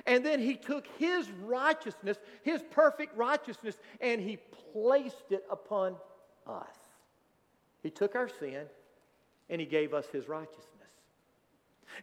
and 0.05 0.25
then 0.25 0.39
he 0.39 0.55
took 0.55 0.87
his 0.97 1.29
righteousness, 1.43 2.17
his 2.43 2.61
perfect 2.71 3.15
righteousness, 3.17 3.75
and 4.01 4.21
he 4.21 4.37
placed 4.73 5.31
it 5.31 5.43
upon 5.49 5.95
us. 6.47 6.67
He 7.83 7.89
took 7.89 8.15
our 8.15 8.29
sin 8.29 8.65
and 9.49 9.59
he 9.59 9.67
gave 9.67 9.93
us 9.93 10.05
his 10.11 10.27
righteousness. 10.27 10.65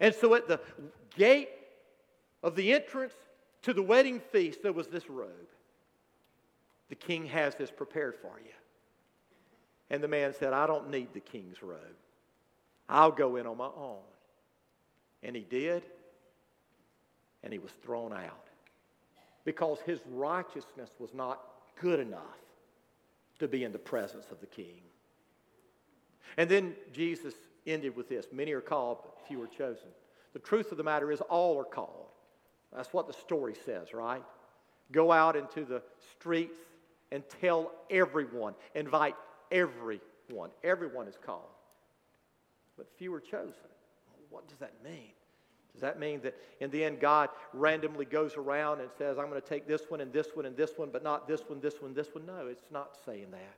And 0.01 0.15
so 0.15 0.35
at 0.35 0.49
the 0.49 0.61
gate 1.17 1.49
of 2.43 2.57
the 2.57 2.73
entrance 2.73 3.15
to 3.63 3.73
the 3.73 3.83
wedding 3.83 4.21
feast, 4.21 4.63
there 4.63 4.73
was 4.73 4.89
this 4.89 5.09
robe. 5.09 5.31
The 6.89 6.95
king 6.95 7.27
has 7.27 7.55
this 7.55 7.71
prepared 7.71 8.15
for 8.17 8.39
you. 8.45 8.53
And 9.91 10.03
the 10.03 10.09
man 10.09 10.35
said, 10.35 10.53
I 10.53 10.67
don't 10.67 10.91
need 10.91 11.13
the 11.13 11.21
king's 11.21 11.63
robe. 11.63 11.81
I'll 12.89 13.13
go 13.13 13.37
in 13.37 13.47
on 13.47 13.57
my 13.57 13.67
own. 13.67 14.03
And 15.23 15.35
he 15.35 15.43
did 15.43 15.83
and 17.43 17.53
he 17.53 17.59
was 17.59 17.73
thrown 17.83 18.13
out 18.13 18.49
because 19.45 19.79
his 19.81 20.01
righteousness 20.11 20.91
was 20.99 21.15
not 21.15 21.41
good 21.81 22.01
enough 22.01 22.21
to 23.39 23.47
be 23.47 23.65
in 23.65 23.73
the 23.73 23.79
presence 23.79 24.27
of 24.31 24.41
the 24.41 24.47
king. 24.47 24.81
And 26.37 26.49
then 26.51 26.75
Jesus 26.93 27.35
ended 27.67 27.97
with 27.97 28.09
this 28.09 28.27
Many 28.33 28.53
are 28.53 28.61
called, 28.61 28.99
but 29.03 29.27
few 29.27 29.43
are 29.43 29.47
chosen. 29.47 29.89
The 30.33 30.39
truth 30.39 30.71
of 30.71 30.79
the 30.79 30.85
matter 30.85 31.11
is, 31.13 31.21
all 31.23 31.59
are 31.59 31.65
called. 31.65 32.09
That's 32.75 32.93
what 32.93 33.07
the 33.07 33.13
story 33.13 33.55
says, 33.65 33.95
right? 33.95 34.23
Go 34.93 35.13
out 35.13 35.37
into 35.37 35.65
the 35.65 35.83
streets 36.13 36.59
and 37.13 37.23
tell 37.41 37.73
everyone, 37.91 38.55
invite 38.75 39.15
everyone. 39.51 40.51
Everyone 40.65 41.07
is 41.07 41.17
called, 41.25 41.43
but 42.77 42.89
few 42.99 43.13
are 43.15 43.21
chosen. 43.21 43.55
What 44.31 44.49
does 44.49 44.59
that 44.59 44.75
mean? 44.85 45.13
Does 45.73 45.83
that 45.83 46.01
mean 46.01 46.21
that 46.23 46.35
in 46.61 46.71
the 46.71 46.83
end 46.83 47.01
God 47.01 47.29
randomly 47.53 48.07
goes 48.07 48.37
around 48.37 48.81
and 48.81 48.89
says, 48.97 49.19
I'm 49.19 49.29
going 49.29 49.41
to 49.41 49.47
take 49.47 49.69
this 49.69 49.83
one 49.89 50.01
and 50.01 50.11
this 50.11 50.29
one 50.35 50.47
and 50.47 50.57
this 50.57 50.73
one, 50.77 50.89
but 50.91 51.03
not 51.03 51.29
this 51.29 51.43
one, 51.47 51.61
this 51.61 51.83
one, 51.83 51.93
this 51.93 52.15
one? 52.15 52.25
No, 52.25 52.47
it's 52.47 52.71
not 52.71 52.97
saying 53.05 53.31
that. 53.33 53.57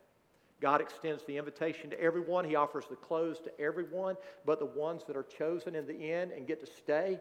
God 0.60 0.80
extends 0.80 1.22
the 1.24 1.36
invitation 1.36 1.90
to 1.90 2.00
everyone. 2.00 2.44
He 2.44 2.56
offers 2.56 2.86
the 2.90 2.96
clothes 2.96 3.38
to 3.44 3.60
everyone, 3.60 4.16
but 4.44 4.58
the 4.58 4.66
ones 4.66 5.04
that 5.06 5.16
are 5.16 5.22
chosen 5.22 5.76
in 5.76 5.86
the 5.86 6.10
end 6.10 6.32
and 6.32 6.46
get 6.46 6.58
to 6.58 6.66
stay 6.66 7.20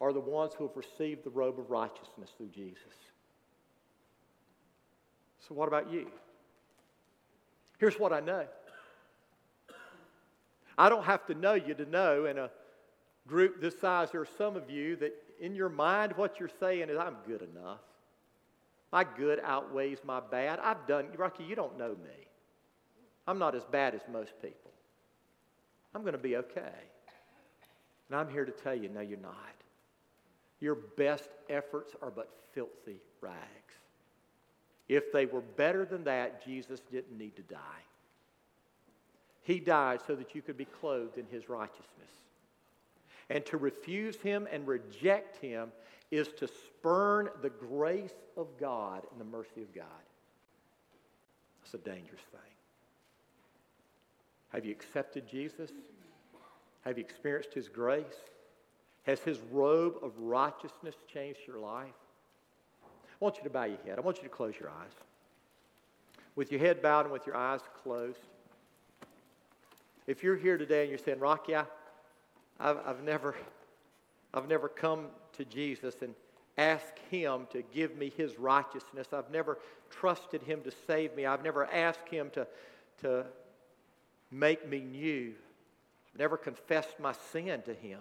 are 0.00 0.14
the 0.14 0.20
ones 0.20 0.54
who 0.56 0.66
have 0.66 0.76
received 0.76 1.24
the 1.24 1.30
robe 1.30 1.58
of 1.58 1.70
righteousness 1.70 2.30
through 2.38 2.48
Jesus. 2.48 3.09
So, 5.46 5.54
what 5.54 5.68
about 5.68 5.90
you? 5.90 6.06
Here's 7.78 7.98
what 7.98 8.12
I 8.12 8.20
know 8.20 8.46
I 10.76 10.88
don't 10.88 11.04
have 11.04 11.26
to 11.26 11.34
know 11.34 11.54
you 11.54 11.74
to 11.74 11.84
know 11.84 12.26
in 12.26 12.38
a 12.38 12.50
group 13.26 13.60
this 13.60 13.78
size, 13.78 14.10
there 14.12 14.20
are 14.20 14.28
some 14.38 14.56
of 14.56 14.70
you 14.70 14.96
that 14.96 15.12
in 15.40 15.54
your 15.54 15.68
mind, 15.68 16.12
what 16.16 16.38
you're 16.38 16.50
saying 16.60 16.88
is, 16.88 16.98
I'm 16.98 17.16
good 17.26 17.42
enough. 17.42 17.80
My 18.92 19.04
good 19.04 19.40
outweighs 19.44 19.98
my 20.04 20.20
bad. 20.20 20.58
I've 20.58 20.86
done, 20.86 21.08
Rocky, 21.16 21.44
you 21.44 21.54
don't 21.54 21.78
know 21.78 21.90
me. 21.90 22.26
I'm 23.26 23.38
not 23.38 23.54
as 23.54 23.64
bad 23.64 23.94
as 23.94 24.00
most 24.10 24.32
people. 24.42 24.72
I'm 25.94 26.02
going 26.02 26.12
to 26.12 26.18
be 26.18 26.36
okay. 26.36 26.82
And 28.08 28.18
I'm 28.18 28.28
here 28.28 28.44
to 28.44 28.52
tell 28.52 28.74
you, 28.74 28.88
no, 28.88 29.00
you're 29.00 29.18
not. 29.18 29.34
Your 30.60 30.74
best 30.74 31.28
efforts 31.48 31.94
are 32.02 32.10
but 32.10 32.28
filthy 32.52 33.00
rags. 33.20 33.79
If 34.90 35.12
they 35.12 35.24
were 35.24 35.40
better 35.40 35.84
than 35.84 36.02
that, 36.02 36.44
Jesus 36.44 36.80
didn't 36.90 37.16
need 37.16 37.36
to 37.36 37.42
die. 37.42 37.84
He 39.42 39.60
died 39.60 40.00
so 40.04 40.16
that 40.16 40.34
you 40.34 40.42
could 40.42 40.56
be 40.56 40.64
clothed 40.64 41.16
in 41.16 41.26
his 41.30 41.48
righteousness. 41.48 42.10
And 43.28 43.46
to 43.46 43.56
refuse 43.56 44.16
him 44.16 44.48
and 44.50 44.66
reject 44.66 45.36
him 45.36 45.70
is 46.10 46.26
to 46.38 46.48
spurn 46.48 47.28
the 47.40 47.50
grace 47.50 48.16
of 48.36 48.48
God 48.58 49.06
and 49.12 49.20
the 49.20 49.24
mercy 49.24 49.62
of 49.62 49.72
God. 49.72 49.84
That's 51.62 51.74
a 51.74 51.78
dangerous 51.78 52.22
thing. 52.32 52.40
Have 54.48 54.64
you 54.64 54.72
accepted 54.72 55.28
Jesus? 55.28 55.70
Have 56.80 56.98
you 56.98 57.04
experienced 57.04 57.54
his 57.54 57.68
grace? 57.68 58.06
Has 59.04 59.20
his 59.20 59.38
robe 59.52 59.98
of 60.02 60.18
righteousness 60.18 60.96
changed 61.06 61.38
your 61.46 61.60
life? 61.60 61.94
I 63.20 63.24
want 63.24 63.36
you 63.36 63.42
to 63.44 63.50
bow 63.50 63.64
your 63.64 63.78
head. 63.84 63.98
I 63.98 64.00
want 64.00 64.16
you 64.16 64.22
to 64.22 64.28
close 64.30 64.54
your 64.58 64.70
eyes. 64.70 64.92
With 66.36 66.50
your 66.50 66.60
head 66.60 66.80
bowed 66.80 67.04
and 67.04 67.12
with 67.12 67.26
your 67.26 67.36
eyes 67.36 67.60
closed. 67.82 68.18
If 70.06 70.22
you're 70.22 70.36
here 70.36 70.56
today 70.56 70.80
and 70.82 70.88
you're 70.88 70.98
saying, 70.98 71.18
Rocky, 71.18 71.54
I, 71.54 71.64
I've, 72.58 72.78
I've, 72.86 73.02
never, 73.04 73.36
I've 74.32 74.48
never 74.48 74.68
come 74.68 75.06
to 75.34 75.44
Jesus 75.44 75.96
and 76.00 76.14
asked 76.56 76.98
Him 77.10 77.46
to 77.52 77.62
give 77.74 77.96
me 77.96 78.10
His 78.16 78.38
righteousness. 78.38 79.08
I've 79.12 79.30
never 79.30 79.58
trusted 79.90 80.42
Him 80.42 80.62
to 80.62 80.72
save 80.86 81.14
me. 81.14 81.26
I've 81.26 81.44
never 81.44 81.66
asked 81.66 82.08
Him 82.08 82.30
to, 82.30 82.46
to 83.02 83.26
make 84.30 84.66
me 84.66 84.80
new. 84.80 85.34
I've 86.14 86.18
never 86.18 86.38
confessed 86.38 86.98
my 86.98 87.12
sin 87.32 87.62
to 87.66 87.74
Him. 87.74 88.00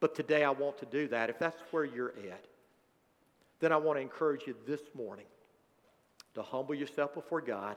But 0.00 0.16
today 0.16 0.42
I 0.42 0.50
want 0.50 0.78
to 0.78 0.86
do 0.86 1.06
that. 1.08 1.30
If 1.30 1.38
that's 1.38 1.60
where 1.70 1.84
you're 1.84 2.12
at, 2.30 2.44
then 3.60 3.72
I 3.72 3.76
want 3.76 3.98
to 3.98 4.02
encourage 4.02 4.46
you 4.46 4.54
this 4.66 4.80
morning 4.94 5.26
to 6.34 6.42
humble 6.42 6.74
yourself 6.74 7.14
before 7.14 7.40
God 7.40 7.76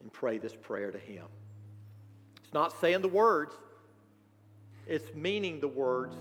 and 0.00 0.12
pray 0.12 0.38
this 0.38 0.54
prayer 0.54 0.90
to 0.90 0.98
Him. 0.98 1.26
It's 2.42 2.52
not 2.52 2.78
saying 2.80 3.02
the 3.02 3.08
words, 3.08 3.54
it's 4.86 5.14
meaning 5.14 5.60
the 5.60 5.68
words 5.68 6.16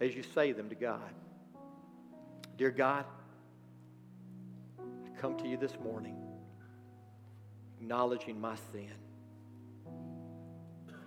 as 0.00 0.14
you 0.14 0.22
say 0.34 0.52
them 0.52 0.68
to 0.68 0.74
God. 0.74 1.12
Dear 2.56 2.70
God, 2.70 3.04
I 4.78 5.20
come 5.20 5.36
to 5.38 5.48
you 5.48 5.56
this 5.56 5.78
morning 5.82 6.16
acknowledging 7.80 8.40
my 8.40 8.54
sin. 8.70 8.92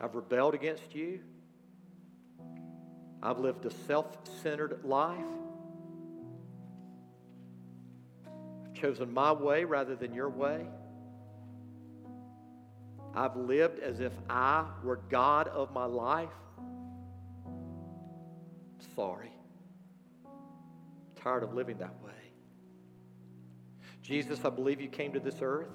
I've 0.02 0.14
rebelled 0.14 0.54
against 0.54 0.94
you. 0.94 1.22
I've 3.22 3.40
lived 3.40 3.66
a 3.66 3.72
self 3.72 4.18
centered 4.42 4.84
life. 4.84 5.18
I've 8.66 8.74
chosen 8.74 9.14
my 9.14 9.32
way 9.32 9.64
rather 9.64 9.96
than 9.96 10.14
your 10.14 10.30
way. 10.30 10.66
I've 13.16 13.36
lived 13.36 13.80
as 13.80 14.00
if 14.00 14.12
I 14.30 14.66
were 14.84 15.00
God 15.10 15.48
of 15.48 15.72
my 15.72 15.86
life. 15.86 16.30
Sorry. 18.96 19.32
Tired 21.16 21.44
of 21.44 21.54
living 21.54 21.78
that 21.78 21.96
way. 22.04 22.12
Jesus, 24.02 24.44
I 24.44 24.50
believe 24.50 24.82
you 24.82 24.90
came 24.90 25.14
to 25.14 25.20
this 25.20 25.38
earth. 25.42 25.70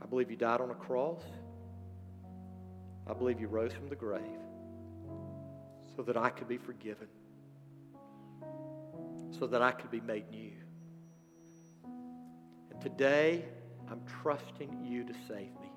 I 0.00 0.06
believe 0.06 0.30
you 0.30 0.36
died 0.36 0.60
on 0.60 0.70
a 0.70 0.74
cross. 0.74 1.22
I 3.06 3.12
believe 3.12 3.40
you 3.40 3.48
rose 3.48 3.72
from 3.72 3.88
the 3.88 3.96
grave 3.96 4.22
so 5.96 6.02
that 6.02 6.16
I 6.16 6.30
could 6.30 6.48
be 6.48 6.58
forgiven, 6.58 7.08
so 9.38 9.46
that 9.46 9.62
I 9.62 9.72
could 9.72 9.90
be 9.90 10.00
made 10.00 10.30
new. 10.30 10.52
And 12.70 12.80
today, 12.80 13.44
I'm 13.90 14.00
trusting 14.22 14.84
you 14.84 15.04
to 15.04 15.12
save 15.28 15.52
me. 15.60 15.72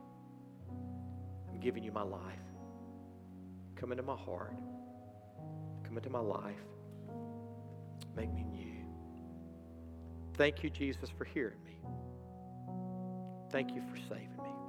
I'm 1.49 1.59
giving 1.59 1.83
you 1.83 1.91
my 1.91 2.03
life. 2.03 2.21
Come 3.75 3.91
into 3.91 4.03
my 4.03 4.15
heart. 4.15 4.55
Come 5.83 5.97
into 5.97 6.09
my 6.09 6.19
life. 6.19 6.55
Make 8.15 8.33
me 8.33 8.43
new. 8.43 8.85
Thank 10.35 10.63
you, 10.63 10.69
Jesus, 10.69 11.09
for 11.09 11.25
hearing 11.25 11.63
me. 11.65 11.77
Thank 13.51 13.75
you 13.75 13.81
for 13.81 13.97
saving 14.09 14.37
me. 14.37 14.62